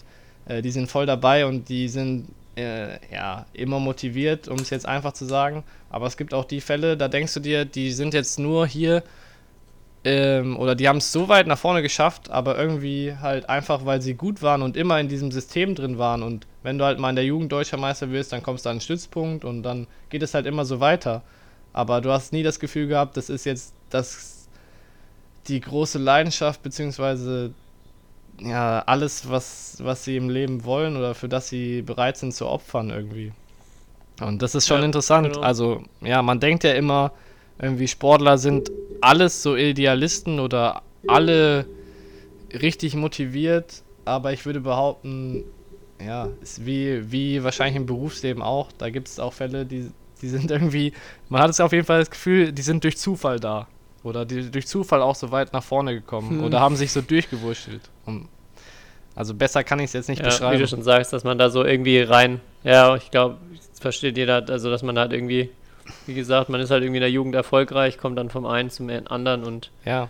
[0.46, 4.86] äh, die sind voll dabei und die sind äh, ja immer motiviert, um es jetzt
[4.86, 5.64] einfach zu sagen.
[5.90, 9.02] Aber es gibt auch die Fälle, da denkst du dir, die sind jetzt nur hier
[10.04, 14.02] ähm, oder die haben es so weit nach vorne geschafft, aber irgendwie halt einfach, weil
[14.02, 16.22] sie gut waren und immer in diesem System drin waren.
[16.22, 18.74] Und wenn du halt mal in der Jugend Deutscher Meister wirst, dann kommst du an
[18.74, 21.22] einen Stützpunkt und dann geht es halt immer so weiter.
[21.72, 24.33] Aber du hast nie das Gefühl gehabt, das ist jetzt das
[25.48, 27.54] die große Leidenschaft, beziehungsweise
[28.40, 32.46] ja, alles, was, was sie im Leben wollen oder für das sie bereit sind zu
[32.48, 33.32] opfern irgendwie.
[34.20, 35.38] Und das ist schon Ja, interessant.
[35.38, 35.40] genau.
[35.40, 37.12] Also, ja, man denkt ja immer,
[37.58, 38.70] irgendwie Sportler sind
[39.00, 41.68] alles so Idealisten oder alle
[42.52, 45.44] richtig motiviert, aber ich würde behaupten,
[46.00, 49.92] ja, ist wie, wie wahrscheinlich im Berufsleben auch, da gibt es auch Fälle, die,
[50.22, 50.92] die sind irgendwie,
[51.28, 53.68] man hat es auf jeden Fall das Gefühl, die sind durch Zufall da.
[54.04, 56.30] Oder die durch Zufall auch so weit nach vorne gekommen.
[56.30, 56.44] Hm.
[56.44, 57.90] Oder haben sich so durchgewurschtelt.
[58.06, 58.28] Und
[59.16, 60.58] also besser kann ich es jetzt nicht Ja, wie beschreiben.
[60.60, 63.38] du schon sagst, dass man da so irgendwie rein, ja, ich glaube,
[63.70, 65.50] das versteht jeder, also dass man halt irgendwie,
[66.06, 68.90] wie gesagt, man ist halt irgendwie in der Jugend erfolgreich, kommt dann vom einen zum
[68.90, 70.08] anderen und Ja,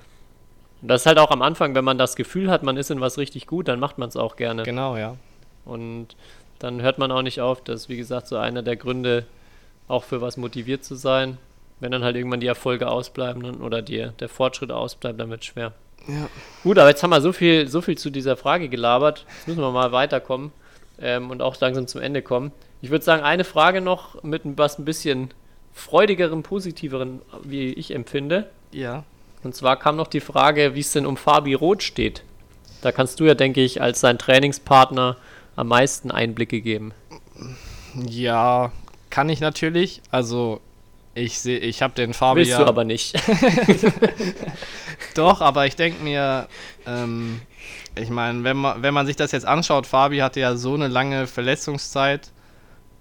[0.83, 3.01] Und das ist halt auch am Anfang, wenn man das Gefühl hat, man ist in
[3.01, 4.63] was richtig gut, dann macht man es auch gerne.
[4.65, 5.17] Genau, ja.
[5.65, 6.09] Und
[6.59, 7.63] dann hört man auch nicht auf.
[7.63, 9.27] Das ist, wie gesagt, so einer der Gründe,
[9.87, 11.37] auch für was motiviert zu sein.
[11.81, 15.47] Wenn dann halt irgendwann die Erfolge ausbleiben oder die, der Fortschritt ausbleibt, dann wird es
[15.47, 15.73] schwer.
[16.07, 16.29] Ja.
[16.63, 19.25] Gut, aber jetzt haben wir so viel, so viel zu dieser Frage gelabert.
[19.39, 20.53] Jetzt müssen wir mal weiterkommen
[20.99, 22.53] ähm, und auch langsam zum Ende kommen.
[22.83, 25.33] Ich würde sagen, eine Frage noch mit was ein bisschen
[25.73, 28.49] freudigeren, positiveren, wie ich empfinde.
[28.73, 29.05] Ja.
[29.43, 32.23] Und zwar kam noch die Frage, wie es denn um Fabi Roth steht.
[32.83, 35.17] Da kannst du ja, denke ich, als sein Trainingspartner
[35.57, 36.93] am meisten Einblicke geben.
[37.95, 38.73] Ja,
[39.11, 40.03] kann ich natürlich.
[40.11, 40.61] Also,
[41.15, 42.59] ich sehe, ich habe den Fabi Willst ja.
[42.59, 43.15] du aber nicht.
[45.15, 46.49] Doch, aber ich denke mir,
[46.87, 47.41] ähm,
[47.97, 50.89] ich meine, wenn man, wenn man sich das jetzt anschaut, Fabi hatte ja so eine
[50.89, 52.33] lange Verletzungszeit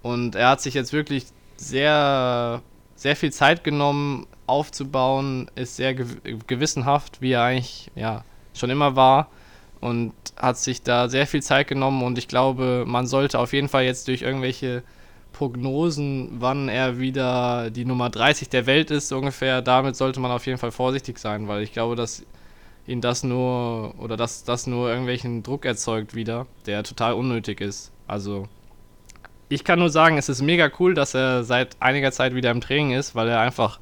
[0.02, 2.62] und er hat sich jetzt wirklich sehr,
[2.94, 6.06] sehr viel Zeit genommen, aufzubauen, ist sehr gew
[6.46, 9.28] gewissenhaft, wie er eigentlich ja, schon immer war
[9.80, 13.68] und hat sich da sehr viel Zeit genommen und ich glaube, man sollte auf jeden
[13.68, 14.82] Fall jetzt durch irgendwelche
[15.34, 20.46] Prognosen, wann er wieder die Nummer 30 der Welt ist, ungefähr, damit sollte man auf
[20.46, 22.24] jeden Fall vorsichtig sein, weil ich glaube, dass
[22.86, 27.92] ihn das nur oder dass das nur irgendwelchen Druck erzeugt wieder, der total unnötig ist.
[28.06, 28.48] Also
[29.48, 32.60] ich kann nur sagen, es ist mega cool, dass er seit einiger Zeit wieder im
[32.60, 33.78] Training ist, weil er einfach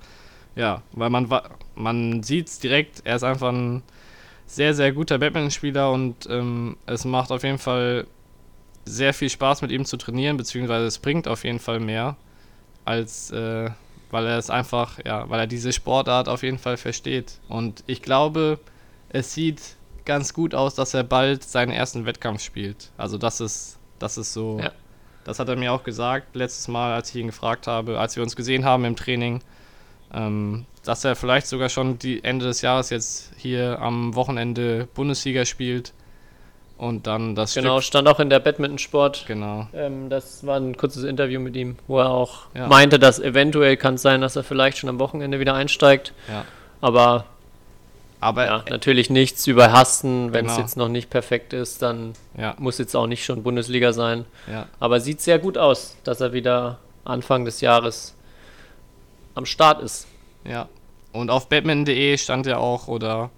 [0.55, 1.29] ja, weil man
[1.75, 3.83] man sieht es direkt, er ist einfach ein
[4.47, 8.07] sehr sehr guter Badmintonspieler und ähm, es macht auf jeden Fall
[8.85, 12.17] sehr viel Spaß mit ihm zu trainieren, beziehungsweise es bringt auf jeden Fall mehr,
[12.85, 13.71] als äh,
[14.11, 17.39] weil er es einfach, ja, weil er diese Sportart auf jeden Fall versteht.
[17.49, 18.59] Und ich glaube,
[19.09, 22.91] es sieht ganz gut aus, dass er bald seinen ersten Wettkampf spielt.
[22.99, 24.73] Also das ist, das ist so, Ja.
[25.25, 28.23] das hat er mir auch gesagt letztes Mal, als ich ihn gefragt habe, als wir
[28.23, 29.41] uns gesehen haben im Training,
[30.13, 35.45] ähm, dass er vielleicht sogar schon die Ende des Jahres jetzt hier am Wochenende Bundesliga
[35.45, 35.93] spielt
[36.79, 39.25] und dann das genau, Stück, stand auch in der Badminton-Sport.
[39.27, 42.67] genau, Ähm, das war ein kurzes Interview mit ihm, wo er auch Ja.
[42.67, 46.13] meinte, dass eventuell kann es sein, dass er vielleicht schon am Wochenende wieder einsteigt.
[46.29, 46.45] ja.
[46.81, 47.27] Aber
[48.25, 50.33] Aber ja, natürlich nichts überhasten.
[50.33, 50.63] Wenn es Genau.
[50.65, 54.25] jetzt noch nicht perfekt ist, dann ja, muss jetzt auch nicht schon Bundesliga sein.
[54.49, 58.15] ja, Aber sieht sehr gut aus, dass er wieder Anfang des Jahres
[59.35, 60.07] am Start ist.
[60.45, 60.69] Ja.
[61.13, 63.31] Und auf badminton.de stand ja auch, oder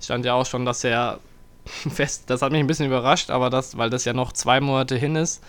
[0.00, 1.18] stand ja auch schon, dass er
[1.66, 4.96] fest, das hat mich ein bisschen überrascht, aber das, weil das ja noch zwei Monate
[4.96, 5.42] hin ist,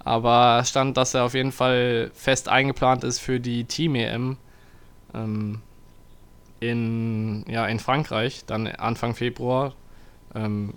[0.00, 4.38] aber stand, dass er auf jeden Fall fest eingeplant ist für die Team-EM
[5.14, 5.62] ähm,
[6.60, 9.74] in, ja, in Frankreich, dann Anfang Februar.
[10.34, 10.74] Ähm,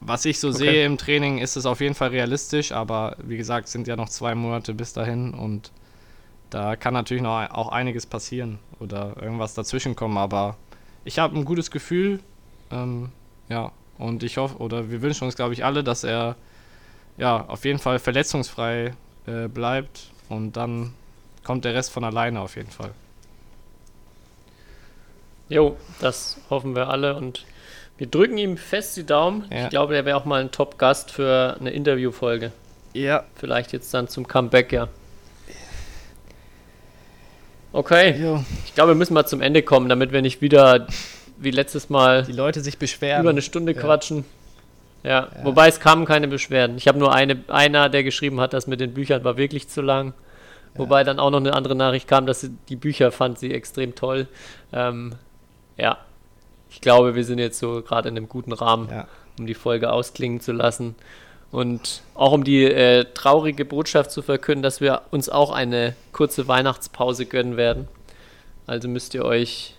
[0.00, 0.78] was ich so Okay.
[0.78, 4.08] sehe im Training, ist es auf jeden Fall realistisch, aber wie gesagt, sind ja noch
[4.10, 5.72] zwei Monate bis dahin und
[6.50, 10.56] da kann natürlich noch auch einiges passieren oder irgendwas dazwischen kommen, aber
[11.04, 12.20] ich habe ein gutes Gefühl,
[12.70, 13.12] ähm,
[13.48, 16.36] ja, und ich hoffe, oder wir wünschen uns, glaube ich, alle, dass er
[17.18, 18.94] ja auf jeden Fall verletzungsfrei
[19.26, 20.94] äh, bleibt und dann
[21.44, 22.92] kommt der Rest von alleine auf jeden Fall.
[25.50, 27.44] Jo, das hoffen wir alle und
[27.98, 29.44] wir drücken ihm fest die Daumen.
[29.50, 29.64] Ja.
[29.64, 32.52] Ich glaube, er wäre auch mal ein Top-Gast für eine Interviewfolge.
[32.94, 34.88] Ja, Vielleicht jetzt dann zum Comeback, ja.
[37.72, 38.42] Okay, jo.
[38.64, 40.88] ich glaube, wir müssen mal zum Ende kommen, damit wir nicht wieder
[41.40, 43.22] wie letztes Mal die Leute sich beschweren.
[43.22, 43.80] über eine Stunde Ja.
[43.80, 44.24] quatschen.
[45.02, 46.76] Ja, wobei es kamen keine Beschwerden.
[46.76, 49.80] Ich habe nur eine, einer, der geschrieben hat, das mit den Büchern war wirklich zu
[49.80, 50.12] lang.
[50.74, 53.94] Wobei dann auch noch eine andere Nachricht kam, dass sie die Bücher fand sie extrem
[53.94, 54.28] toll.
[54.72, 55.14] Ähm,
[55.76, 55.96] ja,
[56.70, 59.08] ich glaube, wir sind jetzt so gerade in einem guten Rahmen, Ja.
[59.38, 60.94] um die Folge ausklingen zu lassen.
[61.50, 66.46] Und auch um die äh, traurige Botschaft zu verkünden, dass wir uns auch eine kurze
[66.46, 67.88] Weihnachtspause gönnen werden.
[68.68, 69.74] Also müsst ihr euch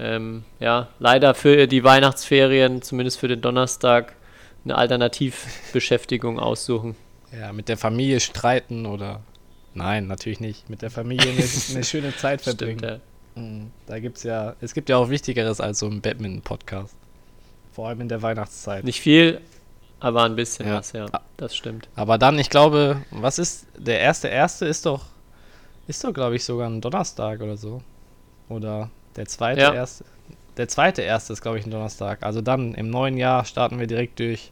[0.00, 4.14] ähm, ja leider für die Weihnachtsferien, zumindest für den Donnerstag,
[4.64, 6.96] eine Alternativbeschäftigung aussuchen.
[7.38, 9.20] ja, mit der Familie streiten oder.
[9.74, 10.68] Nein, natürlich nicht.
[10.68, 11.44] Mit der Familie eine,
[11.74, 12.78] eine schöne Zeit verbringen.
[12.78, 13.00] Stimmt,
[13.36, 13.40] ja.
[13.40, 13.70] Mhm.
[13.86, 16.94] Da gibt's ja, es gibt ja auch Wichtigeres als so ein Badminton-Podcast.
[17.72, 18.82] Vor allem in der Weihnachtszeit.
[18.84, 19.40] Nicht viel,
[20.00, 20.78] aber ein bisschen Ja.
[20.78, 21.06] was, ja.
[21.36, 21.88] Das stimmt.
[21.94, 25.04] Aber dann, ich glaube, was ist, der erste erste ist doch,
[25.86, 27.80] ist doch, glaube ich, sogar ein Donnerstag oder so.
[28.48, 28.90] Oder
[29.20, 29.74] der zweite Ja.
[29.74, 30.04] erste.
[30.56, 32.22] Der zweite erste ist, glaube ich, ein Donnerstag.
[32.22, 34.50] Also dann im neuen Jahr starten wir direkt durch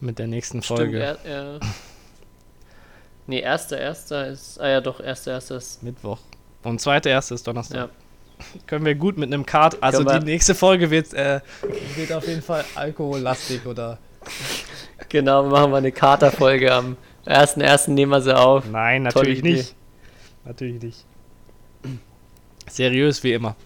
[0.00, 1.16] mit der nächsten Folge.
[1.18, 1.60] Stimmt, er, er,
[3.26, 6.18] nee, erster, erster ist, ah ja doch, erster, erster ist, Mittwoch.
[6.62, 7.76] Und zweite erste ist Donnerstag.
[7.76, 7.88] ja.
[8.66, 9.82] Können wir gut mit einem Kart.
[9.82, 11.40] Also Können wir- die nächste Folge wird, äh,
[11.96, 13.98] wird auf jeden Fall alkohollastig oder.
[15.08, 16.96] Genau, wir machen mal eine Katerfolge am
[17.26, 17.90] 1.1.
[17.92, 18.64] nehmen wir sie auf.
[18.70, 19.74] Nein, natürlich nicht.
[20.44, 21.04] Natürlich nicht.
[22.68, 23.56] Seriös wie immer.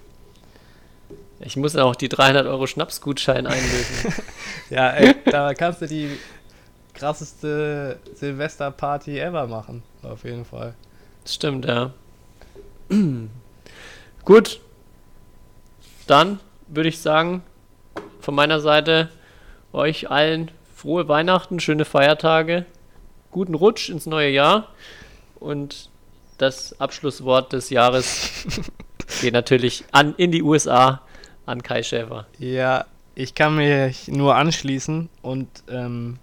[1.40, 4.12] Ich muss auch die 300 Euro Schnapsgutschein einlösen.
[4.70, 6.18] Ja, ey, da kannst du die
[6.92, 9.82] krasseste Silvesterparty ever machen.
[10.02, 10.74] Auf jeden Fall.
[11.24, 11.92] Das stimmt, ja.
[14.26, 14.60] Gut.
[16.06, 17.42] Dann würde ich sagen,
[18.20, 19.08] von meiner Seite
[19.72, 22.66] euch allen frohe Weihnachten, schöne Feiertage,
[23.30, 24.68] guten Rutsch ins neue Jahr
[25.40, 25.90] und
[26.38, 28.46] das Abschlusswort des Jahres
[29.20, 31.02] geht natürlich an in die USA
[31.46, 32.26] an Kai Schäfer.
[32.38, 32.84] Ja,
[33.14, 36.18] ich kann mich nur anschließen und ähm,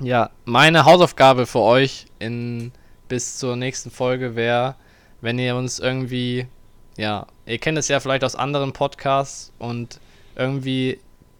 [0.00, 2.72] ja, meine Hausaufgabe für euch in
[3.08, 4.74] bis zur nächsten Folge wäre,
[5.20, 6.46] wenn ihr uns irgendwie,
[6.96, 10.00] ja, ihr kennt es ja vielleicht aus anderen Podcasts und
[10.34, 10.98] irgendwie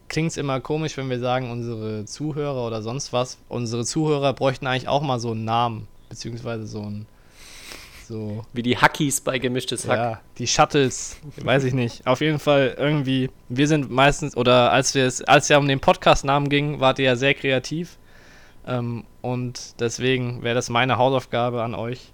[0.09, 3.39] klingt es immer komisch, wenn wir sagen, unsere Zuhörer oder sonst was.
[3.49, 7.07] Unsere Zuhörer bräuchten eigentlich auch mal so einen Namen, beziehungsweise so ein,
[8.07, 9.97] so, Wie die Hackies bei gemischtes Hack.
[9.97, 12.07] ja, die Shuttles, weiß ich nicht.
[12.07, 15.81] Auf jeden Fall irgendwie, wir sind meistens, oder als wir es, als ja um den
[15.81, 17.99] Podcast-Namen ging, wart ihr ja sehr kreativ.
[18.67, 22.13] Ähm, und deswegen wäre das meine Hausaufgabe an euch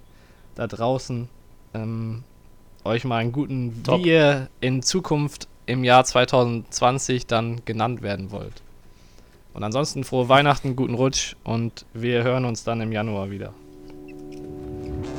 [0.55, 1.29] da draußen,
[1.75, 2.25] ähm,
[2.85, 4.03] euch mal einen guten, Top.
[4.03, 8.63] wie ihr in Zukunft im Jahr 2020 dann genannt werden wollt.
[9.55, 13.53] Und ansonsten frohe Weihnachten, guten Rutsch und wir hören uns dann im Januar wieder.